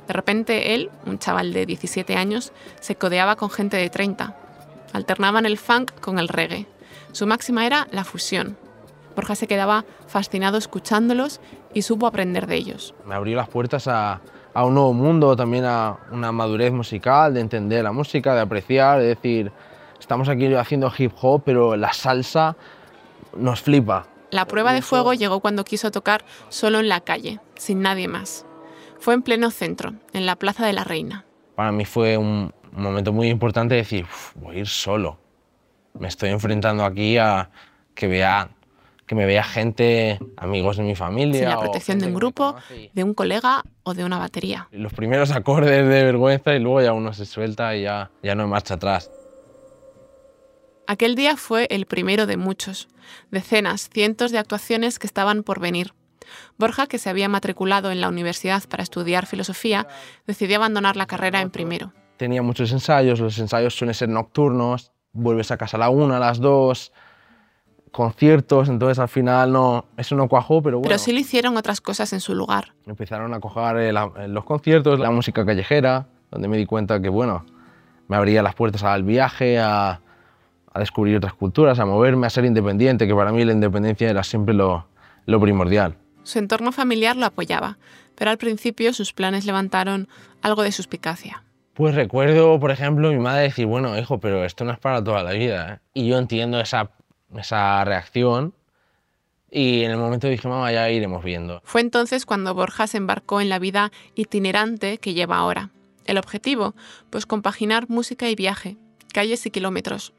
De 0.06 0.14
repente 0.14 0.76
él, 0.76 0.92
un 1.08 1.18
chaval 1.18 1.54
de 1.54 1.66
17 1.66 2.16
años, 2.16 2.54
se 2.82 2.96
codeaba 2.96 3.36
con 3.36 3.50
gente 3.50 3.78
de 3.78 3.90
30. 3.90 4.38
Alternaban 4.94 5.48
el 5.48 5.58
funk 5.58 6.00
con 6.02 6.20
el 6.20 6.28
reggae. 6.28 6.68
Su 7.14 7.26
máxima 7.26 7.66
era 7.66 7.88
la 7.90 8.04
fusión. 8.04 8.58
Borja 9.16 9.36
se 9.36 9.48
quedaba 9.48 9.86
fascinado 10.08 10.58
escuchándolos 10.58 11.42
y 11.74 11.84
supo 11.84 12.08
aprender 12.08 12.48
de 12.48 12.56
ellos. 12.56 12.94
Me 13.06 13.16
abrió 13.16 13.36
las 13.36 13.50
puertas 13.50 13.88
a, 13.88 14.22
a 14.54 14.66
un 14.66 14.74
nuevo 14.74 14.94
mundo, 14.94 15.36
también 15.36 15.66
a 15.66 15.98
una 16.12 16.32
madurez 16.32 16.72
musical, 16.72 17.34
de 17.34 17.42
entender 17.42 17.84
la 17.84 17.92
música, 17.92 18.36
de 18.36 18.42
apreciar, 18.42 19.00
de 19.00 19.08
decir, 19.08 19.52
estamos 20.00 20.30
aquí 20.30 20.54
haciendo 20.54 20.92
hip 20.98 21.12
hop, 21.22 21.44
pero 21.46 21.76
la 21.76 21.94
salsa 21.94 22.56
nos 23.36 23.62
flipa. 23.62 24.08
La 24.32 24.46
prueba 24.46 24.74
de 24.74 24.82
fuego 24.82 25.14
llegó 25.14 25.40
cuando 25.42 25.64
quiso 25.64 25.92
tocar 25.92 26.26
solo 26.50 26.80
en 26.80 26.90
la 26.90 27.02
calle, 27.02 27.40
sin 27.56 27.82
nadie 27.82 28.08
más. 28.08 28.46
Fue 29.00 29.14
en 29.14 29.22
pleno 29.22 29.52
centro, 29.52 29.94
en 30.14 30.26
la 30.26 30.36
Plaza 30.38 30.66
de 30.66 30.74
la 30.74 30.84
Reina. 30.84 31.26
Para 31.56 31.72
mí 31.72 31.86
fue 31.86 32.18
un 32.18 32.52
momento 32.72 33.14
muy 33.14 33.28
importante 33.28 33.76
decir, 33.76 34.08
voy 34.36 34.56
a 34.56 34.60
ir 34.60 34.68
solo. 34.68 35.20
Me 35.94 36.08
estoy 36.08 36.30
enfrentando 36.30 36.84
aquí 36.84 37.18
a 37.18 37.52
que 37.94 38.08
vea 38.08 38.50
que 39.06 39.16
me 39.16 39.26
vea 39.26 39.44
gente, 39.44 40.20
amigos 40.38 40.78
de 40.78 40.84
mi 40.84 40.96
familia. 40.96 41.40
Sin 41.40 41.50
la 41.50 41.60
protección 41.60 42.00
de 42.00 42.08
un 42.08 42.14
grupo, 42.14 42.56
de 42.94 43.04
un 43.04 43.14
colega 43.14 43.64
o 43.84 43.94
de 43.94 44.06
una 44.06 44.18
batería. 44.18 44.68
Los 44.72 44.94
primeros 44.94 45.32
acordes 45.32 45.88
de 45.88 46.04
vergüenza 46.04 46.56
y 46.56 46.60
luego 46.60 46.82
ya 46.82 46.94
uno 46.94 47.14
se 47.14 47.26
suelta 47.26 47.76
y 47.76 47.84
ya, 47.84 48.12
ya 48.22 48.36
no 48.36 48.44
hay 48.44 48.50
marcha 48.50 48.76
atrás. 48.76 49.12
Aquel 50.88 51.16
día 51.16 51.38
fue 51.38 51.68
el 51.70 51.86
primero 51.86 52.26
de 52.26 52.38
muchos, 52.38 52.90
decenas, 53.32 53.90
cientos 53.90 54.32
de 54.32 54.38
actuaciones 54.38 55.00
que 55.00 55.08
estaban 55.08 55.44
por 55.44 55.60
venir. 55.60 55.94
Borja, 56.58 56.88
que 56.88 56.98
se 56.98 57.10
había 57.10 57.30
matriculado 57.30 57.92
en 57.92 58.02
la 58.02 58.10
universidad 58.10 58.64
para 58.70 58.84
estudiar 58.84 59.26
filosofía, 59.26 59.88
decidió 60.28 60.58
abandonar 60.58 60.96
la 60.96 61.06
carrera 61.06 61.42
en 61.42 61.52
primero. 61.52 61.94
Tenía 62.18 62.42
muchos 62.42 62.72
ensayos, 62.72 63.20
los 63.20 63.38
ensayos 63.40 63.76
suelen 63.76 63.94
ser 63.94 64.10
nocturnos, 64.10 64.92
vuelves 65.14 65.52
a 65.52 65.58
casa 65.58 65.78
a 65.78 65.80
la 65.80 65.90
una, 65.90 66.18
a 66.18 66.20
las 66.20 66.40
dos, 66.40 66.92
conciertos, 67.94 68.70
entonces 68.70 68.98
al 69.00 69.08
final 69.08 69.54
no, 69.54 69.86
eso 69.96 70.16
no 70.16 70.28
cuajó, 70.28 70.62
pero 70.62 70.80
bueno. 70.80 70.90
Pero 70.90 70.98
sí 70.98 71.14
le 71.14 71.22
hicieron 71.22 71.56
otras 71.56 71.80
cosas 71.80 72.12
en 72.12 72.20
su 72.20 72.34
lugar. 72.34 72.74
Empezaron 72.88 73.34
a 73.34 73.40
coger 73.40 73.78
eh, 73.78 73.90
eh, 73.90 74.28
los 74.28 74.44
conciertos, 74.44 75.00
la 75.00 75.12
música 75.12 75.46
callejera, 75.46 76.08
donde 76.32 76.48
me 76.48 76.58
di 76.58 76.66
cuenta 76.66 77.00
que, 77.00 77.10
bueno, 77.10 77.46
me 78.08 78.18
abría 78.18 78.42
las 78.42 78.56
puertas 78.56 78.84
al 78.84 79.04
viaje, 79.04 79.60
a, 79.60 80.02
a 80.74 80.80
descubrir 80.80 81.16
otras 81.18 81.36
culturas, 81.36 81.80
a 81.80 81.86
moverme, 81.86 82.26
a 82.26 82.32
ser 82.32 82.46
independiente, 82.46 83.06
que 83.08 83.14
para 83.14 83.32
mí 83.32 83.46
la 83.46 83.54
independencia 83.54 84.10
era 84.10 84.24
siempre 84.24 84.56
lo, 84.56 84.88
lo 85.28 85.40
primordial. 85.40 85.96
Su 86.24 86.40
entorno 86.40 86.72
familiar 86.72 87.16
lo 87.16 87.28
apoyaba, 87.28 87.78
pero 88.16 88.32
al 88.32 88.40
principio 88.40 88.92
sus 88.94 89.14
planes 89.14 89.46
levantaron 89.46 90.08
algo 90.42 90.64
de 90.64 90.72
suspicacia. 90.72 91.44
Pues 91.76 91.94
recuerdo, 91.96 92.60
por 92.60 92.72
ejemplo, 92.72 93.12
mi 93.12 93.20
madre 93.20 93.44
decir, 93.44 93.66
bueno, 93.68 93.98
hijo, 93.98 94.20
pero 94.20 94.46
esto 94.46 94.66
no 94.66 94.72
es 94.72 94.80
para 94.80 95.04
toda 95.04 95.24
la 95.24 95.32
vida. 95.32 95.74
¿eh? 95.74 95.80
Y 95.94 96.08
yo 96.08 96.18
entiendo 96.18 96.60
esa 96.60 96.92
esa 97.40 97.84
reacción 97.84 98.54
y 99.56 99.84
en 99.84 99.92
el 99.92 99.98
momento 99.98 100.28
dije, 100.28 100.48
mamá, 100.48 100.72
ya 100.72 100.90
iremos 100.90 101.24
viendo. 101.24 101.62
Fue 101.64 101.82
entonces 101.82 102.26
cuando 102.26 102.56
Borja 102.56 102.88
se 102.88 102.98
embarcó 102.98 103.40
en 103.40 103.50
la 103.50 103.60
vida 103.60 103.92
itinerante 104.16 104.98
que 104.98 105.14
lleva 105.14 105.38
ahora. 105.38 105.70
El 106.06 106.18
objetivo, 106.18 106.74
pues 107.12 107.28
compaginar 107.28 107.88
música 107.88 108.28
y 108.30 108.36
viaje, 108.36 108.78
calles 109.14 109.46
y 109.46 109.52
kilómetros. 109.52 110.14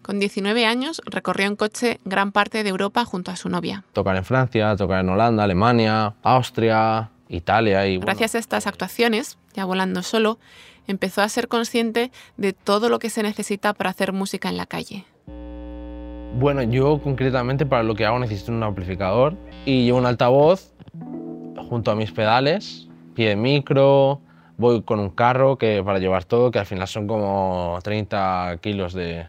Con 0.00 0.18
19 0.18 0.64
años 0.64 1.02
recorrió 1.04 1.46
en 1.46 1.56
coche 1.56 2.00
gran 2.06 2.32
parte 2.32 2.62
de 2.64 2.70
Europa 2.70 3.04
junto 3.04 3.30
a 3.30 3.36
su 3.36 3.50
novia. 3.50 3.84
Tocar 3.92 4.16
en 4.16 4.24
Francia, 4.24 4.74
tocar 4.76 5.00
en 5.00 5.10
Holanda, 5.10 5.44
Alemania, 5.44 6.14
Austria, 6.22 7.10
Italia 7.28 7.86
y... 7.86 7.98
Gracias 7.98 8.34
a 8.34 8.38
estas 8.38 8.66
actuaciones, 8.66 9.36
ya 9.52 9.66
volando 9.66 10.02
solo, 10.02 10.38
empezó 10.86 11.20
a 11.20 11.28
ser 11.28 11.48
consciente 11.48 12.10
de 12.38 12.54
todo 12.54 12.88
lo 12.88 12.98
que 12.98 13.10
se 13.10 13.22
necesita 13.22 13.74
para 13.74 13.90
hacer 13.90 14.14
música 14.14 14.48
en 14.48 14.56
la 14.56 14.64
calle. 14.64 15.04
Bueno, 16.34 16.62
yo 16.62 17.00
concretamente 17.02 17.66
para 17.66 17.82
lo 17.82 17.94
que 17.94 18.06
hago 18.06 18.18
necesito 18.18 18.52
un 18.52 18.62
amplificador 18.62 19.36
y 19.66 19.84
llevo 19.84 19.98
un 19.98 20.06
altavoz 20.06 20.72
junto 21.68 21.90
a 21.90 21.94
mis 21.94 22.12
pedales, 22.12 22.88
pie 23.14 23.30
de 23.30 23.36
micro, 23.36 24.20
voy 24.56 24.82
con 24.82 25.00
un 25.00 25.10
carro 25.10 25.58
que 25.58 25.82
para 25.82 25.98
llevar 25.98 26.24
todo, 26.24 26.50
que 26.50 26.58
al 26.58 26.66
final 26.66 26.86
son 26.86 27.06
como 27.06 27.78
30 27.82 28.58
kilos 28.60 28.94
de, 28.94 29.28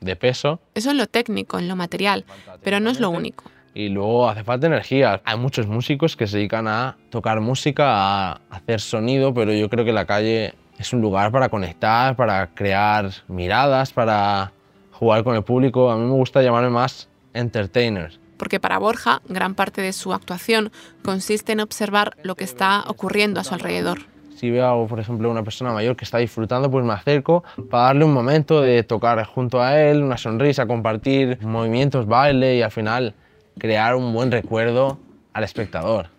de 0.00 0.16
peso. 0.16 0.60
Eso 0.74 0.90
es 0.90 0.96
lo 0.96 1.06
técnico, 1.06 1.58
en 1.58 1.68
lo 1.68 1.76
material, 1.76 2.24
pero 2.62 2.80
no 2.80 2.90
es 2.90 3.00
lo 3.00 3.10
único. 3.10 3.44
Y 3.74 3.90
luego 3.90 4.28
hace 4.28 4.42
falta 4.42 4.66
energía. 4.66 5.20
Hay 5.24 5.36
muchos 5.36 5.66
músicos 5.66 6.16
que 6.16 6.26
se 6.26 6.38
dedican 6.38 6.66
a 6.66 6.96
tocar 7.10 7.40
música, 7.40 8.32
a 8.32 8.40
hacer 8.50 8.80
sonido, 8.80 9.34
pero 9.34 9.52
yo 9.52 9.68
creo 9.68 9.84
que 9.84 9.92
la 9.92 10.06
calle 10.06 10.54
es 10.78 10.92
un 10.92 11.00
lugar 11.02 11.30
para 11.30 11.48
conectar, 11.48 12.16
para 12.16 12.54
crear 12.54 13.10
miradas, 13.28 13.92
para 13.92 14.52
jugar 14.98 15.24
con 15.24 15.36
el 15.36 15.42
público. 15.42 15.90
A 15.90 15.96
mí 15.96 16.04
me 16.04 16.12
gusta 16.12 16.42
llamarme 16.42 16.70
más 16.70 17.08
entertainer. 17.34 18.18
Porque 18.36 18.60
para 18.60 18.78
Borja, 18.78 19.22
gran 19.28 19.54
parte 19.54 19.80
de 19.80 19.92
su 19.92 20.12
actuación 20.12 20.70
consiste 21.02 21.52
en 21.52 21.60
observar 21.60 22.16
lo 22.22 22.34
que 22.34 22.44
está 22.44 22.84
ocurriendo 22.86 23.40
a 23.40 23.44
su 23.44 23.54
alrededor. 23.54 23.98
Si 24.36 24.50
veo, 24.50 24.86
por 24.86 25.00
ejemplo, 25.00 25.30
una 25.30 25.42
persona 25.42 25.72
mayor 25.72 25.96
que 25.96 26.04
está 26.04 26.18
disfrutando, 26.18 26.70
pues 26.70 26.84
me 26.84 26.92
acerco 26.92 27.42
para 27.70 27.84
darle 27.84 28.04
un 28.04 28.12
momento 28.12 28.60
de 28.60 28.82
tocar 28.82 29.24
junto 29.24 29.62
a 29.62 29.80
él, 29.80 30.02
una 30.02 30.18
sonrisa, 30.18 30.66
compartir 30.66 31.38
movimientos, 31.40 32.06
baile 32.06 32.56
y 32.56 32.62
al 32.62 32.70
final 32.70 33.14
crear 33.58 33.96
un 33.96 34.12
buen 34.12 34.30
recuerdo 34.30 34.98
al 35.32 35.44
espectador. 35.44 36.10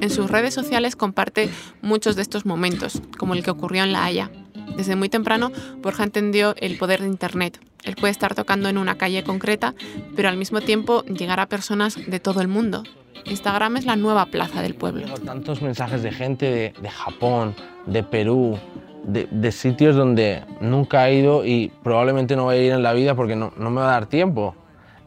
En 0.00 0.10
sus 0.10 0.30
redes 0.30 0.54
sociales 0.54 0.96
comparte 0.96 1.50
muchos 1.82 2.16
de 2.16 2.22
estos 2.22 2.46
momentos, 2.46 3.02
como 3.18 3.34
el 3.34 3.42
que 3.42 3.50
ocurrió 3.50 3.82
en 3.82 3.92
La 3.92 4.04
Haya. 4.04 4.30
Desde 4.76 4.96
muy 4.96 5.08
temprano, 5.08 5.52
Borja 5.82 6.04
entendió 6.04 6.54
el 6.58 6.76
poder 6.78 7.00
de 7.00 7.08
Internet. 7.08 7.58
Él 7.84 7.96
puede 7.96 8.10
estar 8.10 8.34
tocando 8.34 8.68
en 8.68 8.78
una 8.78 8.96
calle 8.96 9.24
concreta, 9.24 9.74
pero 10.14 10.28
al 10.28 10.36
mismo 10.36 10.60
tiempo 10.60 11.02
llegar 11.04 11.40
a 11.40 11.46
personas 11.46 11.96
de 12.06 12.20
todo 12.20 12.40
el 12.40 12.48
mundo. 12.48 12.82
Instagram 13.24 13.78
es 13.78 13.86
la 13.86 13.96
nueva 13.96 14.26
plaza 14.26 14.62
del 14.62 14.74
pueblo. 14.74 15.06
Tantos 15.24 15.62
mensajes 15.62 16.02
de 16.02 16.12
gente 16.12 16.74
de, 16.80 16.88
Japón, 16.90 17.54
de 17.86 18.02
Perú, 18.02 18.58
de, 19.04 19.52
sitios 19.52 19.96
donde 19.96 20.44
nunca 20.60 21.08
he 21.08 21.16
ido 21.16 21.44
y 21.44 21.72
probablemente 21.82 22.36
no 22.36 22.44
voy 22.44 22.56
a 22.56 22.62
ir 22.62 22.72
en 22.72 22.82
la 22.82 22.92
vida 22.92 23.14
porque 23.14 23.34
no 23.34 23.52
me 23.56 23.80
va 23.80 23.88
a 23.88 23.92
dar 23.92 24.06
tiempo 24.06 24.54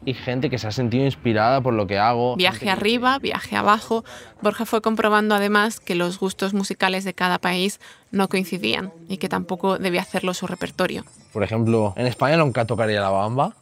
y 0.04 0.14
gente 0.14 0.50
que 0.50 0.58
se 0.58 0.66
ha 0.66 0.72
sentido 0.72 1.04
inspirada 1.04 1.60
por 1.60 1.74
lo 1.74 1.86
que 1.86 1.98
hago. 1.98 2.36
Viaje 2.36 2.70
arriba, 2.70 3.18
viaje 3.18 3.56
abajo. 3.56 4.04
Borja 4.40 4.64
fue 4.64 4.80
comprobando 4.80 5.34
además 5.34 5.80
que 5.80 5.94
los 5.94 6.18
gustos 6.18 6.54
musicales 6.54 7.04
de 7.04 7.14
cada 7.14 7.38
país 7.38 7.80
no 8.10 8.28
coincidían 8.28 8.92
y 9.08 9.18
que 9.18 9.28
tampoco 9.28 9.78
debía 9.78 10.00
hacerlo 10.00 10.34
su 10.34 10.46
repertorio. 10.46 11.04
Por 11.32 11.42
ejemplo, 11.42 11.94
en 11.96 12.06
España 12.06 12.36
nunca 12.36 12.64
tocaría 12.64 13.00
la 13.00 13.10
bamba, 13.10 13.54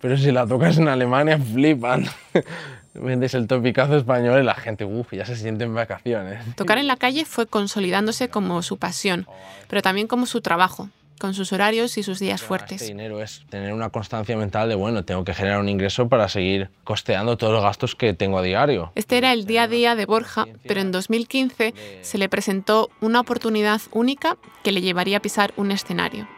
pero 0.00 0.16
si 0.16 0.32
la 0.32 0.46
tocas 0.46 0.78
en 0.78 0.88
Alemania 0.88 1.38
flipan. 1.38 2.06
Vendes 2.94 3.34
el 3.34 3.48
topicazo 3.48 3.96
español 3.96 4.40
y 4.40 4.44
la 4.44 4.54
gente, 4.54 4.84
uff, 4.84 5.12
ya 5.12 5.26
se 5.26 5.34
siente 5.34 5.64
en 5.64 5.74
vacaciones. 5.74 6.54
Tocar 6.54 6.78
en 6.78 6.86
la 6.86 6.96
calle 6.96 7.24
fue 7.24 7.48
consolidándose 7.48 8.28
como 8.28 8.62
su 8.62 8.76
pasión, 8.76 9.26
pero 9.68 9.82
también 9.82 10.06
como 10.06 10.26
su 10.26 10.40
trabajo 10.40 10.88
con 11.18 11.34
sus 11.34 11.52
horarios 11.52 11.96
y 11.98 12.02
sus 12.02 12.18
días 12.18 12.42
fuertes. 12.42 12.82
Este 12.82 12.92
dinero 12.92 13.22
es 13.22 13.44
tener 13.48 13.72
una 13.72 13.90
constancia 13.90 14.36
mental 14.36 14.68
de, 14.68 14.74
bueno, 14.74 15.04
tengo 15.04 15.24
que 15.24 15.34
generar 15.34 15.60
un 15.60 15.68
ingreso 15.68 16.08
para 16.08 16.28
seguir 16.28 16.70
costeando 16.84 17.36
todos 17.36 17.52
los 17.52 17.62
gastos 17.62 17.94
que 17.94 18.14
tengo 18.14 18.38
a 18.38 18.42
diario. 18.42 18.92
Este 18.94 19.18
era 19.18 19.32
el 19.32 19.46
día 19.46 19.64
a 19.64 19.68
día 19.68 19.94
de 19.94 20.06
Borja, 20.06 20.46
pero 20.66 20.80
en 20.80 20.92
2015 20.92 21.74
se 22.02 22.18
le 22.18 22.28
presentó 22.28 22.90
una 23.00 23.20
oportunidad 23.20 23.80
única 23.92 24.36
que 24.62 24.72
le 24.72 24.80
llevaría 24.80 25.18
a 25.18 25.20
pisar 25.20 25.52
un 25.56 25.70
escenario. 25.70 26.28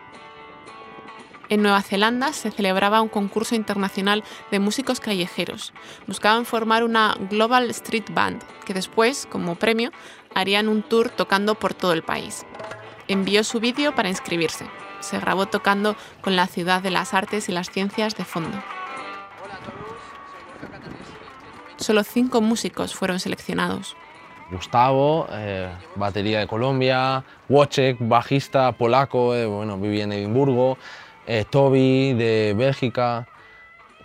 En 1.49 1.63
Nueva 1.63 1.83
Zelanda 1.83 2.33
se 2.33 2.51
celebraba 2.51 3.01
un 3.01 3.09
concurso 3.09 3.55
internacional 3.55 4.25
de 4.51 4.59
músicos 4.59 4.99
callejeros. 4.99 5.73
Buscaban 6.09 6.45
formar 6.45 6.83
una 6.83 7.17
Global 7.31 7.71
Street 7.71 8.07
Band, 8.11 8.43
que 8.65 8.75
después, 8.75 9.29
como 9.31 9.55
premio, 9.55 9.93
harían 10.35 10.69
un 10.69 10.83
tour 10.83 11.09
tocando 11.09 11.55
por 11.55 11.73
todo 11.73 11.93
el 11.93 12.03
país 12.03 12.45
envió 13.09 13.45
su 13.45 13.61
vídeo 13.61 13.95
para 13.95 14.09
inscribirse. 14.09 14.67
Se 15.01 15.19
grabó 15.19 15.47
tocando 15.47 15.97
con 16.21 16.37
la 16.37 16.47
ciudad 16.47 16.83
de 16.83 16.91
las 16.91 17.15
artes 17.15 17.49
y 17.49 17.53
las 17.53 17.71
ciencias 17.71 18.17
de 18.17 18.25
fondo. 18.25 18.59
Solo 21.77 22.03
cinco 22.03 22.41
músicos 22.41 22.95
fueron 22.95 23.21
seleccionados. 23.21 23.97
Gustavo, 24.51 25.27
eh, 25.31 25.71
batería 25.97 26.39
de 26.41 26.47
Colombia, 26.47 27.25
Wojciech, 27.49 27.99
bajista 28.01 28.73
polaco, 28.73 29.35
eh, 29.35 29.45
bueno, 29.45 29.77
vivía 29.77 30.05
en 30.05 30.13
Edimburgo, 30.13 30.79
eh, 31.27 31.45
Toby 31.51 32.15
de 32.15 32.55
Bélgica, 32.57 33.27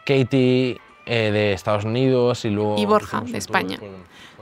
Katie 0.05 0.81
de 1.05 1.53
Estados 1.53 1.84
Unidos 1.84 2.46
y 2.46 2.50
luego... 2.50 2.77
Y 2.77 2.86
Borja, 2.86 3.22
de 3.22 3.38
España. 3.38 3.77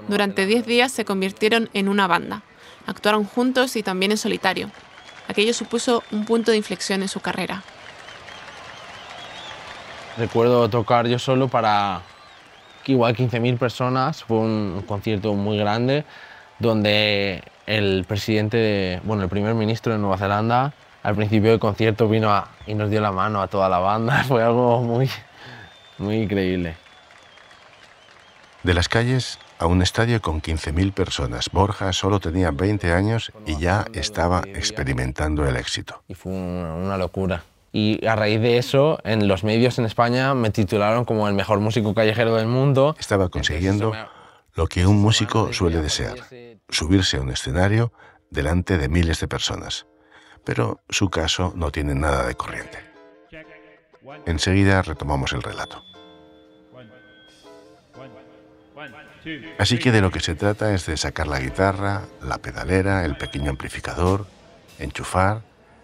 Durante 0.08 0.46
diez 0.46 0.66
días 0.66 0.92
se 0.92 1.04
convirtieron 1.04 1.70
en 1.74 1.89
una 1.89 2.08
banda. 2.08 2.44
Actuaron 2.89 3.24
juntos 3.24 3.75
y 3.75 3.84
también 3.84 4.12
en 4.12 4.17
solitario. 4.17 4.72
Aquello 5.27 5.53
supuso 5.53 6.01
un 6.12 6.25
punto 6.25 6.50
de 6.50 6.58
inflexión 6.58 7.03
en 7.03 7.08
su 7.08 7.19
carrera. 7.19 7.62
Recuerdo 10.17 10.67
tocar 10.69 11.05
yo 11.05 11.19
solo 11.19 11.48
para 11.48 12.01
igual 12.88 13.15
15.000 13.15 13.60
personas. 13.60 14.24
Fue 14.24 14.38
un 14.38 14.84
concierto 14.88 15.36
muy 15.36 15.60
grande 15.60 16.03
donde 16.58 17.43
el 17.67 18.05
presidente, 18.08 19.01
bueno, 19.03 19.22
el 19.22 19.29
primer 19.29 19.53
ministro 19.53 19.93
de 19.93 20.00
Nueva 20.00 20.17
Zelanda, 20.17 20.74
al 21.03 21.15
principio 21.15 21.51
del 21.51 21.60
concierto 21.60 22.10
vino 22.10 22.43
y 22.65 22.74
nos 22.74 22.89
dio 22.89 23.01
la 23.01 23.12
mano 23.12 23.39
a 23.39 23.48
toda 23.48 23.69
la 23.69 23.77
banda. 23.77 24.24
Fue 24.27 24.41
algo 24.41 24.81
muy, 24.81 25.08
muy 26.00 26.24
increíble. 26.24 26.75
De 28.63 28.74
las 28.74 28.89
calles 28.89 29.38
a 29.60 29.68
un 29.68 29.82
estadio 29.82 30.22
con 30.22 30.42
15.000 30.42 30.94
personas. 30.94 31.50
Borja 31.51 31.92
solo 31.94 32.20
tenía 32.20 32.51
20 32.51 32.94
años 32.94 33.32
y 33.46 33.58
ya 33.58 33.86
estaba 33.94 34.42
experimentando 34.48 35.48
el 35.48 35.58
éxito. 35.58 36.01
Y 36.08 36.16
fue 36.16 36.32
una 36.32 36.98
locura. 36.98 37.44
Y 37.72 38.04
a 38.08 38.16
raíz 38.16 38.42
de 38.42 38.58
eso, 38.58 39.00
en 39.04 39.28
los 39.28 39.44
medios 39.44 39.78
en 39.78 39.86
España 39.86 40.34
me 40.34 40.50
titularon 40.50 41.06
como 41.06 41.28
el 41.28 41.36
mejor 41.36 41.60
músico 41.60 41.94
callejero 41.94 42.36
del 42.36 42.48
mundo. 42.48 42.96
Estaba 42.98 43.30
consiguiendo 43.30 43.94
lo 44.56 44.68
que 44.68 44.88
un 44.88 45.00
músico 45.01 45.54
suele 45.54 45.82
desear, 45.82 46.18
subirse 46.70 47.18
a 47.18 47.22
un 47.22 47.30
escenario 47.30 47.92
delante 48.32 48.78
de 48.78 48.89
miles 48.89 49.20
de 49.20 49.28
personas. 49.28 49.86
Pero 50.46 50.80
su 50.89 51.10
caso 51.10 51.54
no 51.56 51.70
tiene 51.70 51.94
nada 51.94 52.25
de 52.25 52.36
corriente. 52.36 52.80
Enseguida 54.25 54.82
retomamos 54.82 55.34
el 55.34 55.44
relato. 55.44 55.84
Así 59.58 59.78
que 59.78 59.92
de 59.92 60.02
lo 60.02 60.12
que 60.12 60.20
se 60.20 60.36
trata 60.36 60.74
es 60.74 60.86
de 60.86 60.98
sacar 60.98 61.28
la 61.28 61.40
guitarra, 61.40 62.04
la 62.22 62.38
pedalera, 62.38 63.06
el 63.06 63.18
pequeño 63.18 63.50
amplificador, 63.50 64.26
enchufar, 64.80 65.42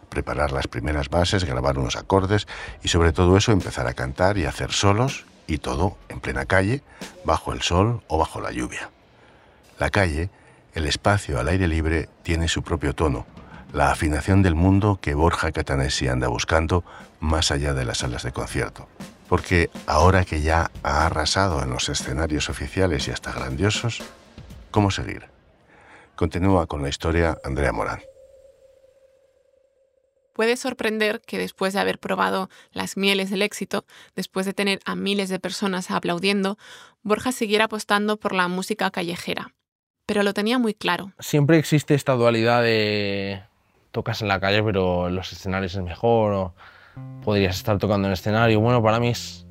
preparar 0.10 0.51
las 0.51 0.68
primeras 0.68 1.10
bases, 1.10 1.44
grabar 1.44 1.77
unos 1.77 1.96
acordes 1.96 2.48
y 2.84 2.88
sobre 2.88 3.12
todo 3.12 3.36
eso 3.38 3.51
empezar 3.51 3.88
a 3.88 3.94
cantar 3.94 4.38
y 4.38 4.46
hacer 4.46 4.72
solos 4.72 5.25
y 5.48 5.58
todo 5.58 5.98
en 6.10 6.22
plena 6.22 6.46
calle, 6.46 6.82
bajo 7.25 7.54
el 7.54 7.62
sol 7.62 8.01
o 8.08 8.18
bajo 8.18 8.39
la 8.39 8.51
lluvia. 8.51 8.89
La 9.77 9.89
calle, 9.89 10.30
el 10.74 10.88
espacio 10.88 11.39
al 11.39 11.50
aire 11.50 11.68
libre, 11.68 12.10
tiene 12.24 12.48
su 12.48 12.63
propio 12.63 12.96
tono, 12.96 13.25
la 13.74 13.92
afinación 13.92 14.42
del 14.42 14.56
mundo 14.56 15.00
que 15.01 15.13
Borja 15.13 15.51
Catanesi 15.51 16.08
anda 16.08 16.30
buscando 16.30 16.86
más 17.20 17.51
allá 17.51 17.74
de 17.74 17.86
las 17.86 18.00
salas 18.00 18.24
de 18.24 18.32
concierto 18.32 18.88
porque 19.27 19.70
ahora 19.88 20.25
que 20.25 20.41
ya 20.41 20.72
ha 20.84 21.05
arrasado 21.05 21.62
en 21.63 21.70
los 21.70 21.89
escenarios 21.89 22.50
oficiales 22.50 23.08
y 23.08 23.12
hasta 23.12 23.32
grandiosos, 23.32 24.03
¿cómo 24.72 24.91
seguir? 24.91 25.25
Continúa 26.15 26.67
con 26.67 26.82
la 26.82 26.89
historia 26.89 27.38
Andrea 27.44 27.72
Morán. 27.72 28.01
Puede 30.34 30.58
sorprender 30.58 31.22
que 31.22 31.38
después 31.38 31.74
de 31.74 31.79
haber 31.79 31.98
probado 31.98 32.50
las 32.74 32.98
mieles 32.98 33.29
del 33.29 33.41
éxito, 33.41 33.86
después 34.15 34.46
de 34.46 34.53
tener 34.53 34.79
a 34.84 34.96
miles 34.96 35.29
de 35.29 35.39
personas 35.39 35.91
aplaudiendo, 35.91 36.58
Borja 37.03 37.32
siguiera 37.32 37.65
apostando 37.65 38.17
por 38.17 38.34
la 38.34 38.50
música 38.50 38.91
callejera. 38.91 39.53
Pero 40.05 40.24
lo 40.24 40.34
tenía 40.34 40.60
muy 40.60 40.74
claro. 40.74 41.13
Siempre 41.20 41.58
existe 41.58 41.96
esta 41.96 42.13
dualidad 42.13 42.62
de 42.62 43.44
tocas 43.91 44.22
en 44.22 44.27
la 44.27 44.41
calle, 44.41 44.62
pero 44.62 45.08
en 45.08 45.15
los 45.15 45.32
escenarios 45.32 45.74
es 45.74 45.82
mejor. 45.82 46.34
O 46.34 46.53
podrías 47.23 47.55
estar 47.55 47.77
tocando 47.77 48.07
en 48.07 48.11
el 48.11 48.13
escenario. 48.13 48.59
Bueno, 48.59 48.81
para 48.81 48.99
mí 48.99 49.09
es, 49.09 49.45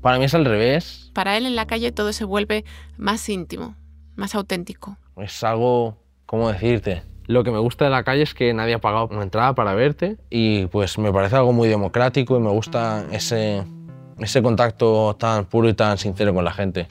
para 0.00 0.18
mí 0.18 0.24
es 0.24 0.34
al 0.34 0.44
revés. 0.44 1.10
Para 1.12 1.36
él 1.36 1.46
en 1.46 1.56
la 1.56 1.66
calle 1.66 1.92
todo 1.92 2.12
se 2.12 2.24
vuelve 2.24 2.64
más 2.96 3.28
íntimo, 3.28 3.76
más 4.16 4.34
auténtico. 4.34 4.96
Es 5.16 5.44
algo, 5.44 5.96
¿cómo 6.26 6.50
decirte? 6.50 7.02
Lo 7.26 7.42
que 7.42 7.50
me 7.50 7.58
gusta 7.58 7.86
de 7.86 7.90
la 7.90 8.04
calle 8.04 8.22
es 8.22 8.34
que 8.34 8.54
nadie 8.54 8.74
ha 8.74 8.80
pagado 8.80 9.08
una 9.08 9.22
entrada 9.22 9.54
para 9.54 9.74
verte 9.74 10.16
y 10.30 10.66
pues 10.66 10.96
me 10.98 11.12
parece 11.12 11.36
algo 11.36 11.52
muy 11.52 11.68
democrático 11.68 12.36
y 12.36 12.40
me 12.40 12.50
gusta 12.50 13.04
ese, 13.10 13.64
ese 14.18 14.42
contacto 14.42 15.16
tan 15.18 15.44
puro 15.46 15.68
y 15.68 15.74
tan 15.74 15.98
sincero 15.98 16.32
con 16.32 16.44
la 16.44 16.52
gente. 16.52 16.86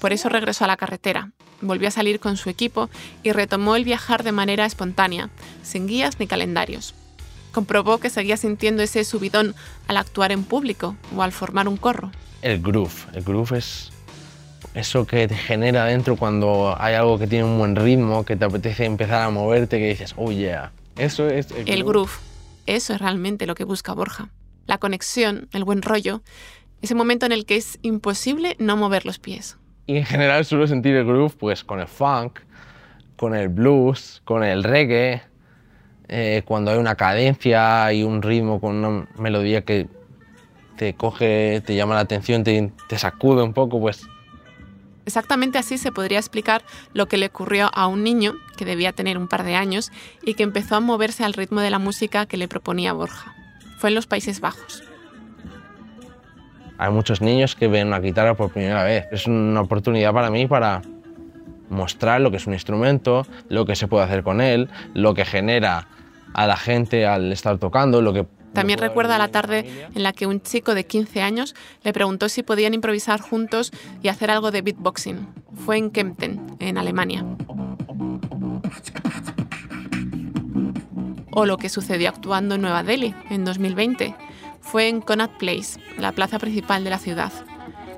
Por 0.00 0.12
eso 0.12 0.28
regresó 0.28 0.64
a 0.64 0.68
la 0.68 0.76
carretera, 0.76 1.30
volvió 1.60 1.86
a 1.86 1.92
salir 1.92 2.18
con 2.18 2.36
su 2.36 2.50
equipo 2.50 2.90
y 3.22 3.30
retomó 3.30 3.76
el 3.76 3.84
viajar 3.84 4.24
de 4.24 4.32
manera 4.32 4.66
espontánea, 4.66 5.30
sin 5.62 5.86
guías 5.86 6.18
ni 6.18 6.26
calendarios. 6.26 6.94
Comprobó 7.52 7.98
que 7.98 8.10
seguía 8.10 8.36
sintiendo 8.36 8.82
ese 8.82 9.04
subidón 9.04 9.54
al 9.86 9.96
actuar 9.98 10.32
en 10.32 10.44
público 10.44 10.96
o 11.16 11.22
al 11.22 11.32
formar 11.32 11.68
un 11.68 11.76
corro. 11.76 12.10
El 12.40 12.60
groove, 12.60 13.06
el 13.14 13.22
groove 13.22 13.58
es 13.58 13.92
eso 14.74 15.06
que 15.06 15.28
te 15.28 15.34
genera 15.34 15.84
dentro 15.84 16.16
cuando 16.16 16.74
hay 16.78 16.94
algo 16.94 17.18
que 17.18 17.26
tiene 17.26 17.44
un 17.44 17.58
buen 17.58 17.76
ritmo, 17.76 18.24
que 18.24 18.36
te 18.36 18.44
apetece 18.44 18.84
empezar 18.84 19.22
a 19.22 19.30
moverte, 19.30 19.78
que 19.78 19.88
dices, 19.88 20.14
oh 20.16 20.32
yeah. 20.32 20.72
Eso 20.96 21.28
es 21.28 21.50
el, 21.50 21.84
groove. 21.84 22.10
Eso 22.66 22.94
es 22.94 23.00
realmente 23.00 23.46
lo 23.46 23.54
que 23.54 23.64
busca 23.64 23.92
Borja. 23.92 24.30
La 24.66 24.78
conexión, 24.78 25.48
el 25.52 25.64
buen 25.64 25.82
rollo, 25.82 26.22
ese 26.80 26.94
momento 26.94 27.26
en 27.26 27.32
el 27.32 27.46
que 27.46 27.56
es 27.56 27.78
imposible 27.82 28.56
no 28.58 28.76
mover 28.76 29.06
los 29.06 29.18
pies. 29.18 29.56
Y 29.86 29.96
en 29.96 30.04
general 30.04 30.44
suelo 30.44 30.66
sentir 30.66 30.94
el 30.94 31.04
groove 31.04 31.34
pues 31.36 31.64
con 31.64 31.80
el 31.80 31.88
funk, 31.88 32.40
con 33.16 33.34
el 33.34 33.48
blues, 33.48 34.22
con 34.24 34.44
el 34.44 34.64
reggae, 34.64 35.22
eh, 36.12 36.42
cuando 36.44 36.70
hay 36.70 36.78
una 36.78 36.94
cadencia 36.94 37.90
y 37.92 38.02
un 38.02 38.20
ritmo 38.20 38.60
con 38.60 38.84
una 38.84 39.06
melodía 39.16 39.62
que 39.62 39.88
te 40.76 40.94
coge, 40.94 41.62
te 41.64 41.74
llama 41.74 41.94
la 41.94 42.00
atención, 42.00 42.44
te, 42.44 42.70
te 42.88 42.98
sacude 42.98 43.42
un 43.42 43.54
poco, 43.54 43.80
pues 43.80 44.06
Exactamente 45.04 45.58
así 45.58 45.78
se 45.78 45.90
podría 45.90 46.18
explicar 46.18 46.62
lo 46.92 47.06
que 47.06 47.16
le 47.16 47.26
ocurrió 47.26 47.70
a 47.74 47.86
un 47.86 48.04
niño 48.04 48.34
que 48.56 48.64
debía 48.64 48.92
tener 48.92 49.18
un 49.18 49.26
par 49.26 49.42
de 49.42 49.56
años 49.56 49.90
y 50.22 50.34
que 50.34 50.42
empezó 50.42 50.76
a 50.76 50.80
moverse 50.80 51.24
al 51.24 51.32
ritmo 51.32 51.60
de 51.60 51.70
la 51.70 51.78
música 51.78 52.26
que 52.26 52.36
le 52.36 52.46
proponía 52.46 52.92
Borja. 52.92 53.34
Fue 53.78 53.88
en 53.88 53.96
los 53.96 54.06
Países 54.06 54.40
Bajos. 54.40 54.84
Hay 56.78 56.92
muchos 56.92 57.20
niños 57.20 57.56
que 57.56 57.68
ven 57.68 57.88
una 57.88 58.00
guitarra 58.00 58.34
por 58.34 58.52
primera 58.52 58.84
vez. 58.84 59.06
Es 59.10 59.26
una 59.26 59.62
oportunidad 59.62 60.12
para 60.12 60.30
mí 60.30 60.46
para 60.46 60.82
mostrar 61.68 62.20
lo 62.20 62.30
que 62.30 62.36
es 62.36 62.46
un 62.46 62.52
instrumento, 62.52 63.26
lo 63.48 63.64
que 63.64 63.74
se 63.74 63.88
puede 63.88 64.04
hacer 64.04 64.22
con 64.22 64.40
él, 64.40 64.68
lo 64.94 65.14
que 65.14 65.24
genera 65.24 65.88
a 66.32 66.46
la 66.46 66.56
gente 66.56 67.06
al 67.06 67.32
estar 67.32 67.58
tocando, 67.58 68.00
lo 68.00 68.12
que 68.12 68.26
también 68.52 68.78
recuerda 68.78 69.18
la 69.18 69.28
tarde 69.28 69.88
en 69.94 70.02
la 70.02 70.12
que 70.12 70.26
un 70.26 70.40
chico 70.40 70.74
de 70.74 70.84
15 70.84 71.22
años 71.22 71.54
le 71.82 71.92
preguntó 71.92 72.28
si 72.28 72.42
podían 72.42 72.74
improvisar 72.74 73.20
juntos 73.20 73.72
y 74.02 74.08
hacer 74.08 74.30
algo 74.30 74.50
de 74.50 74.62
beatboxing. 74.62 75.26
Fue 75.64 75.78
en 75.78 75.90
Kempten, 75.90 76.56
en 76.60 76.76
Alemania. 76.76 77.24
O 81.30 81.46
lo 81.46 81.56
que 81.56 81.70
sucedió 81.70 82.10
actuando 82.10 82.56
en 82.56 82.60
Nueva 82.60 82.82
Delhi 82.82 83.14
en 83.30 83.44
2020. 83.46 84.14
Fue 84.60 84.88
en 84.88 85.00
Connaught 85.00 85.38
Place, 85.38 85.80
la 85.98 86.12
plaza 86.12 86.38
principal 86.38 86.84
de 86.84 86.90
la 86.90 86.98
ciudad. 86.98 87.32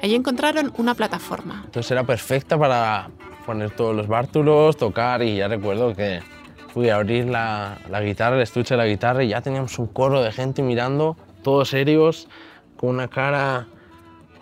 Allí 0.03 0.15
encontraron 0.15 0.73
una 0.77 0.95
plataforma. 0.95 1.63
Entonces 1.65 1.91
era 1.91 2.05
perfecta 2.05 2.57
para 2.57 3.11
poner 3.45 3.71
todos 3.73 3.95
los 3.95 4.07
bártulos, 4.07 4.77
tocar 4.77 5.23
y 5.23 5.37
ya 5.37 5.49
recuerdo 5.49 5.95
que 5.95 6.21
fui 6.75 6.89
a 6.91 6.97
abrir 6.97 7.27
la, 7.27 7.79
guitarra, 8.03 8.35
el 8.35 8.43
estuche 8.43 8.75
de 8.75 8.79
la 8.79 8.87
guitarra 8.89 9.23
y 9.23 9.29
ya 9.29 9.41
teníamos 9.41 9.79
un 9.79 9.87
coro 9.87 10.21
de 10.21 10.33
gente 10.33 10.61
mirando, 10.61 11.17
todos 11.45 11.69
serios, 11.69 12.27
con 12.77 12.91
una 12.91 13.07
cara 13.07 13.69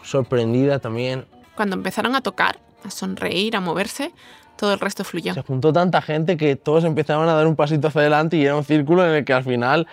sorprendida 0.02 0.78
también. 0.78 1.26
Cuando 1.54 1.76
empezaron 1.76 2.16
a 2.16 2.22
tocar, 2.22 2.58
a 2.84 2.90
sonreír, 2.90 3.54
a 3.54 3.60
moverse, 3.60 4.12
todo 4.56 4.72
el 4.72 4.80
resto 4.80 5.04
fluyó. 5.04 5.34
Se 5.34 5.42
juntó 5.42 5.74
tanta 5.74 6.00
gente 6.00 6.38
que 6.38 6.56
todos 6.56 6.84
empezaban 6.84 7.28
a 7.28 7.34
dar 7.34 7.46
un 7.46 7.54
pasito 7.54 7.88
hacia 7.88 8.00
adelante 8.00 8.38
y 8.38 8.46
era 8.46 8.56
un 8.56 8.64
círculo 8.64 9.06
en 9.06 9.12
el 9.12 9.24
que 9.26 9.34
al 9.34 9.44
final 9.44 9.86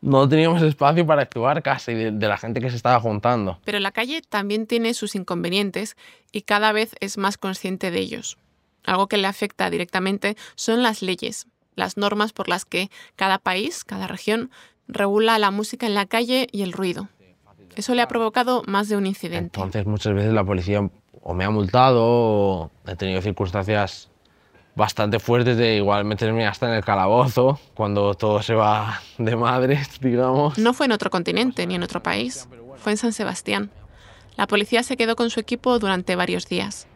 no 0.00 0.28
teníamos 0.28 0.62
espacio 0.62 1.06
para 1.06 1.22
actuar 1.22 1.62
casi 1.62 1.94
de, 1.94 2.10
de, 2.10 2.28
la 2.28 2.36
gente 2.36 2.60
que 2.60 2.70
se 2.70 2.76
estaba 2.76 2.98
juntando. 2.98 3.60
Pero 3.64 3.78
la 3.78 3.92
calle 3.92 4.20
también 4.28 4.66
tiene 4.66 4.94
sus 4.94 5.14
inconvenientes 5.14 5.96
y 6.32 6.42
cada 6.42 6.72
vez 6.72 6.96
es 6.98 7.18
más 7.18 7.38
consciente 7.38 7.92
de 7.92 8.00
ellos. 8.00 8.36
Algo 8.84 9.06
que 9.06 9.16
le 9.16 9.28
afecta 9.28 9.70
directamente 9.70 10.36
son 10.56 10.82
las 10.82 11.00
leyes, 11.00 11.46
las 11.76 11.96
normas 11.96 12.32
por 12.32 12.48
las 12.48 12.64
que 12.64 12.90
cada 13.16 13.38
país, 13.38 13.84
cada 13.84 14.06
región, 14.06 14.50
regula 14.88 15.38
la 15.38 15.50
música 15.50 15.86
en 15.86 15.94
la 15.94 16.06
calle 16.06 16.46
y 16.52 16.62
el 16.62 16.72
ruido. 16.72 17.08
Eso 17.76 17.94
le 17.94 18.02
ha 18.02 18.08
provocado 18.08 18.62
más 18.66 18.88
de 18.88 18.96
un 18.96 19.06
incidente. 19.06 19.58
Entonces 19.58 19.86
muchas 19.86 20.14
veces 20.14 20.32
la 20.32 20.44
policía 20.44 20.88
o 21.22 21.34
me 21.34 21.44
ha 21.44 21.50
multado 21.50 22.04
o 22.04 22.70
he 22.86 22.94
tenido 22.94 23.20
circunstancias 23.20 24.10
bastante 24.76 25.18
fuertes 25.18 25.56
de 25.56 25.76
igual 25.76 26.04
meterme 26.04 26.46
hasta 26.46 26.68
en 26.68 26.74
el 26.74 26.84
calabozo 26.84 27.58
cuando 27.74 28.14
todo 28.14 28.42
se 28.42 28.54
va 28.54 29.00
de 29.18 29.36
madre, 29.36 29.82
digamos. 30.00 30.58
No 30.58 30.74
fue 30.74 30.86
en 30.86 30.92
otro 30.92 31.10
continente 31.10 31.66
ni 31.66 31.74
en 31.74 31.82
otro 31.82 32.02
país, 32.02 32.48
fue 32.76 32.92
en 32.92 32.98
San 32.98 33.12
Sebastián. 33.12 33.70
La 34.36 34.46
policía 34.46 34.82
se 34.82 34.96
quedó 34.96 35.16
con 35.16 35.30
su 35.30 35.40
equipo 35.40 35.78
durante 35.78 36.16
varios 36.16 36.48
días 36.48 36.88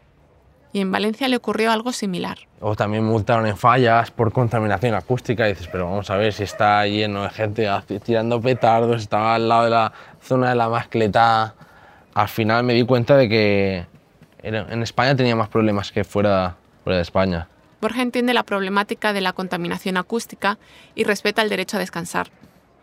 y 0.72 0.80
en 0.80 0.92
Valencia 0.92 1.28
le 1.28 1.36
ocurrió 1.36 1.72
algo 1.72 1.92
similar. 1.92 2.38
O 2.60 2.74
también 2.74 3.04
multaron 3.04 3.46
en 3.46 3.56
fallas 3.56 4.10
por 4.10 4.32
contaminación 4.32 4.94
acústica 4.94 5.46
y 5.46 5.52
dices, 5.52 5.68
pero 5.70 5.86
vamos 5.86 6.10
a 6.10 6.16
ver 6.16 6.32
si 6.32 6.42
está 6.42 6.86
lleno 6.86 7.22
de 7.22 7.30
gente 7.30 7.68
tirando 8.04 8.40
petardos, 8.40 9.02
estaba 9.02 9.34
al 9.34 9.48
lado 9.48 9.64
de 9.64 9.70
la 9.70 9.92
zona 10.20 10.50
de 10.50 10.56
la 10.56 10.68
mascleta. 10.68 11.54
Al 12.14 12.28
final 12.28 12.64
me 12.64 12.74
di 12.74 12.84
cuenta 12.84 13.16
de 13.16 13.28
que 13.28 13.86
en 14.42 14.82
España 14.82 15.14
tenía 15.14 15.36
más 15.36 15.48
problemas 15.48 15.92
que 15.92 16.04
fuera, 16.04 16.56
fuera 16.84 16.96
de 16.96 17.02
España. 17.02 17.48
Borja 17.80 18.02
entiende 18.02 18.34
la 18.34 18.42
problemática 18.42 19.12
de 19.12 19.20
la 19.20 19.32
contaminación 19.32 19.96
acústica 19.96 20.58
y 20.96 21.04
respeta 21.04 21.42
el 21.42 21.48
derecho 21.48 21.76
a 21.76 21.80
descansar, 21.80 22.30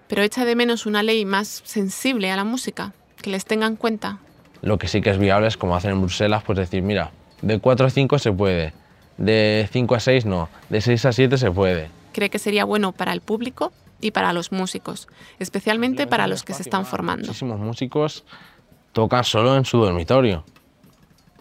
pero 0.07 0.21
echa 0.21 0.45
de 0.45 0.55
menos 0.55 0.85
una 0.85 1.03
ley 1.03 1.25
más 1.25 1.61
sensible 1.65 2.31
a 2.31 2.37
la 2.37 2.45
música, 2.45 2.93
que 3.21 3.29
les 3.29 3.45
tenga 3.45 3.67
en 3.67 3.75
cuenta. 3.75 4.19
Lo 4.61 4.77
que 4.77 4.87
sí 4.87 5.01
que 5.01 5.09
es 5.09 5.17
viable 5.17 5.47
es 5.47 5.57
como 5.57 5.75
hacen 5.75 5.91
en 5.91 6.01
Bruselas, 6.01 6.43
pues 6.43 6.57
decir, 6.57 6.81
mira, 6.81 7.11
de 7.41 7.59
4 7.59 7.87
a 7.87 7.89
5 7.89 8.19
se 8.19 8.31
puede, 8.31 8.73
de 9.17 9.67
5 9.71 9.95
a 9.95 9.99
6 9.99 10.25
no, 10.25 10.49
de 10.69 10.81
6 10.81 11.05
a 11.05 11.11
7 11.11 11.37
se 11.37 11.51
puede. 11.51 11.89
Cree 12.13 12.29
que 12.29 12.39
sería 12.39 12.65
bueno 12.65 12.91
para 12.91 13.13
el 13.13 13.21
público 13.21 13.71
y 14.01 14.11
para 14.11 14.33
los 14.33 14.51
músicos, 14.51 15.07
especialmente 15.39 16.07
para 16.07 16.27
los 16.27 16.43
que 16.43 16.53
se 16.53 16.63
están 16.63 16.85
formando. 16.85 17.27
Muchísimos 17.27 17.59
músicos 17.59 18.23
tocan 18.93 19.23
solo 19.23 19.57
en 19.57 19.65
su 19.65 19.77
dormitorio. 19.77 20.45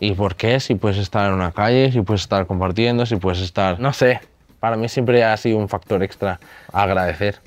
¿Y 0.01 0.13
por 0.13 0.35
qué? 0.35 0.59
Si 0.61 0.75
puedes 0.75 0.99
estar 0.99 1.29
en 1.29 1.35
una 1.35 1.53
calle, 1.53 1.93
si 1.93 2.01
puedes 2.03 2.23
estar 2.23 2.47
compartiendo, 2.47 3.07
si 3.07 3.17
puedes 3.17 3.41
estar... 3.41 3.79
No 3.79 3.93
sé, 3.93 4.21
para 4.59 4.77
mí 4.77 4.89
siempre 4.89 5.23
ha 5.23 5.37
sido 5.37 5.59
un 5.59 5.69
factor 5.69 6.03
extra 6.03 6.41
a 6.73 6.83
agradecer. 6.83 7.41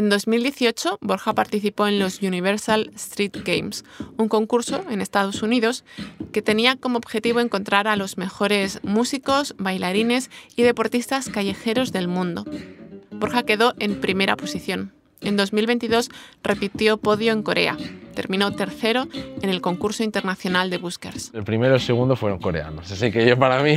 En 0.00 0.08
2018, 0.08 0.96
Borja 1.02 1.34
participó 1.34 1.86
en 1.86 1.98
los 1.98 2.22
Universal 2.22 2.90
Street 2.94 3.36
Games, 3.44 3.84
un 4.16 4.30
concurso 4.30 4.82
en 4.88 5.02
Estados 5.02 5.42
Unidos 5.42 5.84
que 6.32 6.40
tenía 6.40 6.76
como 6.76 6.96
objetivo 6.96 7.38
encontrar 7.38 7.86
a 7.86 7.96
los 7.96 8.16
mejores 8.16 8.80
músicos, 8.82 9.54
bailarines 9.58 10.30
y 10.56 10.62
deportistas 10.62 11.28
callejeros 11.28 11.92
del 11.92 12.08
mundo. 12.08 12.46
Borja 13.10 13.42
quedó 13.42 13.74
en 13.78 14.00
primera 14.00 14.38
posición. 14.38 14.94
En 15.20 15.36
2022 15.36 16.08
repitió 16.42 16.96
podio 16.96 17.34
en 17.34 17.42
Corea. 17.42 17.76
Terminó 18.14 18.52
tercero 18.52 19.06
en 19.12 19.50
el 19.50 19.60
concurso 19.60 20.02
internacional 20.02 20.70
de 20.70 20.78
Buskers. 20.78 21.30
El 21.34 21.44
primero 21.44 21.74
y 21.74 21.76
el 21.76 21.82
segundo 21.82 22.16
fueron 22.16 22.38
coreanos, 22.38 22.90
así 22.90 23.12
que 23.12 23.26
yo 23.26 23.38
para 23.38 23.62
mí 23.62 23.76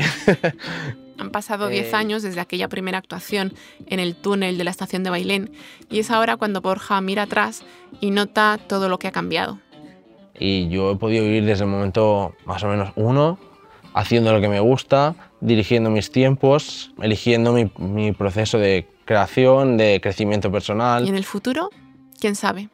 Han 1.17 1.29
pasado 1.29 1.67
10 1.67 1.93
eh, 1.93 1.95
años 1.95 2.23
desde 2.23 2.41
aquella 2.41 2.67
primera 2.67 2.97
actuación 2.97 3.53
en 3.87 3.99
el 3.99 4.15
túnel 4.15 4.57
de 4.57 4.63
la 4.63 4.71
estación 4.71 5.03
de 5.03 5.09
Bailén 5.09 5.51
y 5.89 5.99
es 5.99 6.11
ahora 6.11 6.37
cuando 6.37 6.61
Borja 6.61 6.99
mira 7.01 7.23
atrás 7.23 7.63
y 7.99 8.11
nota 8.11 8.59
todo 8.67 8.89
lo 8.89 8.99
que 8.99 9.07
ha 9.07 9.11
cambiado. 9.11 9.59
Y 10.39 10.67
yo 10.69 10.91
he 10.91 10.95
podido 10.95 11.23
vivir 11.23 11.45
desde 11.45 11.63
el 11.63 11.69
momento 11.69 12.35
más 12.45 12.63
o 12.63 12.67
menos 12.67 12.91
uno, 12.95 13.37
haciendo 13.93 14.33
lo 14.33 14.41
que 14.41 14.49
me 14.49 14.59
gusta, 14.59 15.15
dirigiendo 15.41 15.89
mis 15.89 16.11
tiempos, 16.11 16.91
eligiendo 17.01 17.53
mi, 17.53 17.71
mi 17.77 18.11
proceso 18.11 18.57
de 18.57 18.87
creación, 19.05 19.77
de 19.77 19.99
crecimiento 20.01 20.51
personal. 20.51 21.05
¿Y 21.05 21.09
en 21.09 21.15
el 21.15 21.25
futuro? 21.25 21.69
¿Quién 22.19 22.35
sabe? 22.35 22.69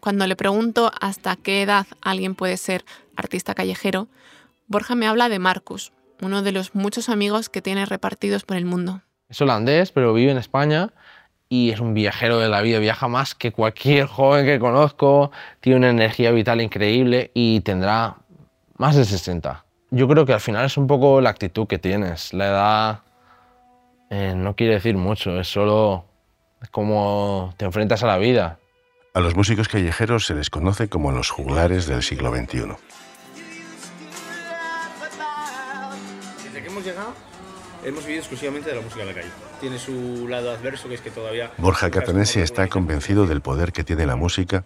Cuando 0.00 0.26
le 0.26 0.34
pregunto 0.34 0.90
hasta 1.00 1.36
qué 1.36 1.62
edad 1.62 1.86
alguien 2.00 2.34
puede 2.34 2.56
ser 2.56 2.84
artista 3.14 3.54
callejero, 3.54 4.08
Borja 4.66 4.94
me 4.94 5.06
habla 5.06 5.28
de 5.28 5.38
Marcus, 5.38 5.92
uno 6.22 6.42
de 6.42 6.52
los 6.52 6.74
muchos 6.74 7.08
amigos 7.08 7.48
que 7.48 7.60
tiene 7.60 7.84
repartidos 7.84 8.44
por 8.44 8.56
el 8.56 8.64
mundo. 8.64 9.02
Es 9.28 9.40
holandés, 9.40 9.92
pero 9.92 10.14
vive 10.14 10.30
en 10.30 10.38
España 10.38 10.90
y 11.48 11.70
es 11.70 11.80
un 11.80 11.92
viajero 11.92 12.38
de 12.38 12.48
la 12.48 12.62
vida, 12.62 12.78
viaja 12.78 13.08
más 13.08 13.34
que 13.34 13.52
cualquier 13.52 14.06
joven 14.06 14.46
que 14.46 14.58
conozco, 14.58 15.32
tiene 15.60 15.80
una 15.80 15.90
energía 15.90 16.30
vital 16.30 16.62
increíble 16.62 17.30
y 17.34 17.60
tendrá 17.60 18.16
más 18.78 18.96
de 18.96 19.04
60. 19.04 19.64
Yo 19.90 20.08
creo 20.08 20.24
que 20.24 20.32
al 20.32 20.40
final 20.40 20.64
es 20.64 20.78
un 20.78 20.86
poco 20.86 21.20
la 21.20 21.28
actitud 21.28 21.66
que 21.66 21.78
tienes, 21.78 22.32
la 22.32 22.46
edad 22.46 23.00
eh, 24.08 24.34
no 24.34 24.56
quiere 24.56 24.74
decir 24.74 24.96
mucho, 24.96 25.38
es 25.38 25.48
solo 25.48 26.06
cómo 26.70 27.52
te 27.58 27.64
enfrentas 27.64 28.02
a 28.02 28.06
la 28.06 28.18
vida. 28.18 28.58
A 29.14 29.20
los 29.20 29.36
músicos 29.36 29.68
callejeros 29.68 30.24
se 30.24 30.34
les 30.34 30.48
conoce 30.48 30.88
como 30.88 31.12
los 31.12 31.28
juglares 31.28 31.86
del 31.86 32.02
siglo 32.02 32.34
XXI. 32.34 32.76
Hemos 37.84 38.04
vivido 38.04 38.20
exclusivamente 38.20 38.70
de 38.70 38.76
la 38.76 38.82
música 38.82 39.02
en 39.02 39.08
la 39.08 39.14
calle. 39.14 39.28
Tiene 39.60 39.78
su 39.78 40.26
lado 40.28 40.50
adverso, 40.50 40.88
que 40.88 40.94
es 40.94 41.00
que 41.00 41.10
todavía... 41.10 41.50
Borja 41.58 41.90
Catanesi 41.90 42.40
está 42.40 42.68
convencido 42.68 43.26
del 43.26 43.40
poder 43.40 43.72
que 43.72 43.84
tiene 43.84 44.06
la 44.06 44.16
música 44.16 44.64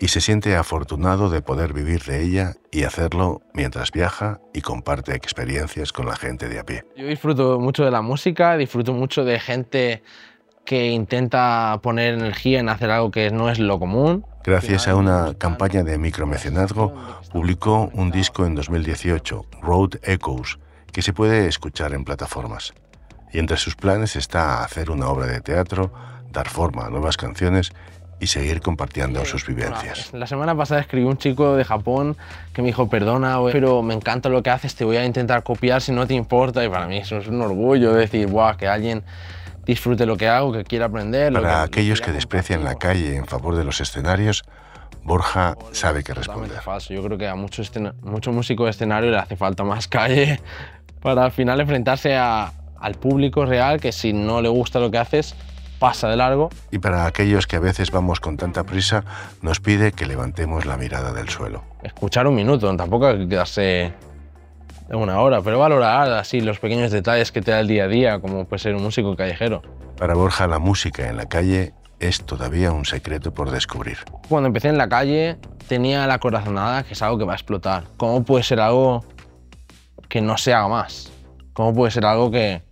y 0.00 0.08
se 0.08 0.20
siente 0.20 0.56
afortunado 0.56 1.30
de 1.30 1.40
poder 1.42 1.72
vivir 1.72 2.02
de 2.04 2.22
ella 2.22 2.54
y 2.70 2.84
hacerlo 2.84 3.40
mientras 3.54 3.92
viaja 3.92 4.40
y 4.52 4.60
comparte 4.60 5.14
experiencias 5.14 5.92
con 5.92 6.06
la 6.06 6.16
gente 6.16 6.48
de 6.48 6.58
a 6.58 6.64
pie. 6.64 6.84
Yo 6.96 7.06
disfruto 7.06 7.58
mucho 7.58 7.84
de 7.84 7.90
la 7.90 8.02
música, 8.02 8.56
disfruto 8.56 8.92
mucho 8.92 9.24
de 9.24 9.40
gente 9.40 10.02
que 10.64 10.88
intenta 10.88 11.78
poner 11.82 12.14
energía 12.14 12.60
en 12.60 12.68
hacer 12.68 12.90
algo 12.90 13.10
que 13.10 13.30
no 13.30 13.48
es 13.48 13.58
lo 13.58 13.78
común. 13.78 14.26
Gracias 14.44 14.88
a 14.88 14.96
una 14.96 15.34
campaña 15.38 15.82
de 15.82 15.96
micromecenazgo, 15.96 16.94
publicó 17.32 17.90
un 17.94 18.10
disco 18.10 18.44
en 18.44 18.54
2018, 18.54 19.46
Road 19.62 19.90
Echoes, 20.02 20.58
que 20.92 21.02
se 21.02 21.12
puede 21.12 21.46
escuchar 21.46 21.92
en 21.92 22.04
plataformas. 22.04 22.74
Y 23.32 23.38
entre 23.38 23.56
sus 23.56 23.76
planes 23.76 24.16
está 24.16 24.64
hacer 24.64 24.90
una 24.90 25.08
obra 25.08 25.26
de 25.26 25.40
teatro, 25.40 25.92
dar 26.30 26.48
forma 26.48 26.86
a 26.86 26.90
nuevas 26.90 27.16
canciones 27.16 27.72
y 28.18 28.28
seguir 28.28 28.60
compartiendo 28.60 29.24
sus 29.24 29.46
vivencias. 29.46 30.12
La 30.12 30.26
semana 30.26 30.56
pasada 30.56 30.80
escribí 30.80 31.04
un 31.04 31.18
chico 31.18 31.54
de 31.56 31.64
Japón 31.64 32.16
que 32.52 32.62
me 32.62 32.68
dijo, 32.68 32.88
perdona, 32.88 33.38
pero 33.52 33.82
me 33.82 33.94
encanta 33.94 34.28
lo 34.28 34.42
que 34.42 34.50
haces, 34.50 34.74
te 34.74 34.84
voy 34.84 34.96
a 34.96 35.04
intentar 35.04 35.42
copiar 35.42 35.82
si 35.82 35.92
no 35.92 36.06
te 36.06 36.14
importa. 36.14 36.64
Y 36.64 36.68
para 36.68 36.86
mí 36.86 36.98
eso 36.98 37.18
es 37.18 37.28
un 37.28 37.42
orgullo 37.42 37.92
decir, 37.92 38.26
wow, 38.28 38.56
que 38.56 38.68
alguien 38.68 39.02
disfrute 39.66 40.06
lo 40.06 40.16
que 40.16 40.28
hago, 40.28 40.52
que 40.52 40.64
quiera 40.64 40.86
aprender. 40.86 41.32
Para 41.32 41.62
aquellos 41.62 42.00
que 42.00 42.12
desprecian 42.12 42.64
la 42.64 42.76
calle 42.76 43.16
en 43.16 43.26
favor 43.26 43.56
de 43.56 43.64
los 43.64 43.80
escenarios, 43.80 44.44
Borja 45.02 45.56
sabe 45.72 46.02
qué 46.02 46.14
responder. 46.14 46.60
Falso. 46.62 46.94
Yo 46.94 47.02
creo 47.02 47.18
que 47.18 47.28
a 47.28 47.34
muchos 47.34 47.70
mucho 48.02 48.32
músico 48.32 48.64
de 48.64 48.70
escenario 48.70 49.10
le 49.10 49.18
hace 49.18 49.36
falta 49.36 49.62
más 49.62 49.88
calle 49.88 50.40
para 51.06 51.22
al 51.22 51.30
final 51.30 51.60
enfrentarse 51.60 52.16
al 52.16 52.94
público 53.00 53.46
real 53.46 53.78
que 53.78 53.92
si 53.92 54.12
no 54.12 54.42
le 54.42 54.48
gusta 54.48 54.80
lo 54.80 54.90
que 54.90 54.98
haces, 54.98 55.36
pasa 55.78 56.08
de 56.08 56.16
largo. 56.16 56.50
Y 56.72 56.80
para 56.80 57.06
aquellos 57.06 57.46
que 57.46 57.54
a 57.54 57.60
veces 57.60 57.92
vamos 57.92 58.18
con 58.18 58.36
tanta 58.36 58.64
prisa, 58.64 59.04
nos 59.40 59.60
pide 59.60 59.92
que 59.92 60.04
levantemos 60.04 60.66
la 60.66 60.76
mirada 60.76 61.12
del 61.12 61.28
suelo. 61.28 61.62
Escuchar 61.84 62.26
un 62.26 62.34
minuto, 62.34 62.76
tampoco 62.76 63.06
hay 63.06 63.18
que 63.18 63.28
quedarse 63.28 63.92
una 64.90 65.20
hora, 65.20 65.42
pero 65.42 65.60
valorar 65.60 66.10
así 66.10 66.40
los 66.40 66.58
pequeños 66.58 66.90
detalles 66.90 67.30
que 67.30 67.40
te 67.40 67.52
da 67.52 67.60
el 67.60 67.68
día 67.68 67.84
a 67.84 67.88
día, 67.88 68.18
como 68.18 68.44
puede 68.44 68.58
ser 68.58 68.74
un 68.74 68.82
músico 68.82 69.14
callejero. 69.14 69.62
Para 69.96 70.14
Borja, 70.14 70.48
la 70.48 70.58
música 70.58 71.08
en 71.08 71.18
la 71.18 71.26
calle 71.26 71.72
es 72.00 72.26
todavía 72.26 72.72
un 72.72 72.84
secreto 72.84 73.32
por 73.32 73.52
descubrir. 73.52 73.98
Cuando 74.28 74.48
empecé 74.48 74.70
en 74.70 74.78
la 74.78 74.88
calle 74.88 75.36
tenía 75.68 76.04
la 76.08 76.18
corazonada 76.18 76.82
que 76.82 76.94
es 76.94 77.02
algo 77.02 77.16
que 77.16 77.24
va 77.26 77.34
a 77.34 77.36
explotar. 77.36 77.84
¿Cómo 77.96 78.24
puede 78.24 78.42
ser 78.42 78.58
algo 78.58 79.04
que 80.08 80.20
no 80.20 80.36
se 80.38 80.52
haga 80.54 80.68
más? 80.68 81.12
¿Cómo 81.52 81.74
puede 81.74 81.90
ser 81.90 82.04
algo 82.04 82.30
que, 82.30 82.62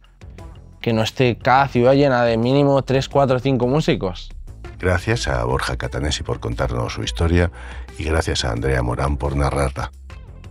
que 0.80 0.92
no 0.92 1.02
esté 1.02 1.36
cada 1.38 1.68
ciudad 1.68 1.94
llena 1.94 2.24
de 2.24 2.36
mínimo 2.36 2.82
3, 2.82 3.08
4, 3.08 3.38
5 3.38 3.66
músicos? 3.66 4.30
Gracias 4.78 5.28
a 5.28 5.42
Borja 5.44 5.76
Catanesi 5.76 6.22
por 6.22 6.40
contarnos 6.40 6.92
su 6.92 7.02
historia 7.02 7.50
y 7.98 8.04
gracias 8.04 8.44
a 8.44 8.52
Andrea 8.52 8.82
Morán 8.82 9.16
por 9.16 9.36
narrarla. 9.36 9.90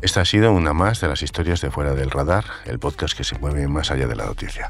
Esta 0.01 0.21
ha 0.21 0.25
sido 0.25 0.51
una 0.51 0.73
más 0.73 0.99
de 0.99 1.07
las 1.07 1.21
historias 1.21 1.61
de 1.61 1.71
Fuera 1.71 1.93
del 1.93 2.11
Radar, 2.11 2.43
el 2.65 2.77
podcast 2.77 3.15
que 3.15 3.23
se 3.23 3.37
mueve 3.39 3.67
más 3.67 3.89
allá 3.89 4.05
de 4.07 4.15
la 4.15 4.25
noticia. 4.25 4.67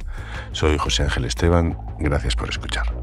Soy 0.51 0.77
José 0.77 1.03
Ángel 1.03 1.25
Esteban, 1.25 1.77
gracias 1.97 2.35
por 2.35 2.49
escuchar. 2.49 3.02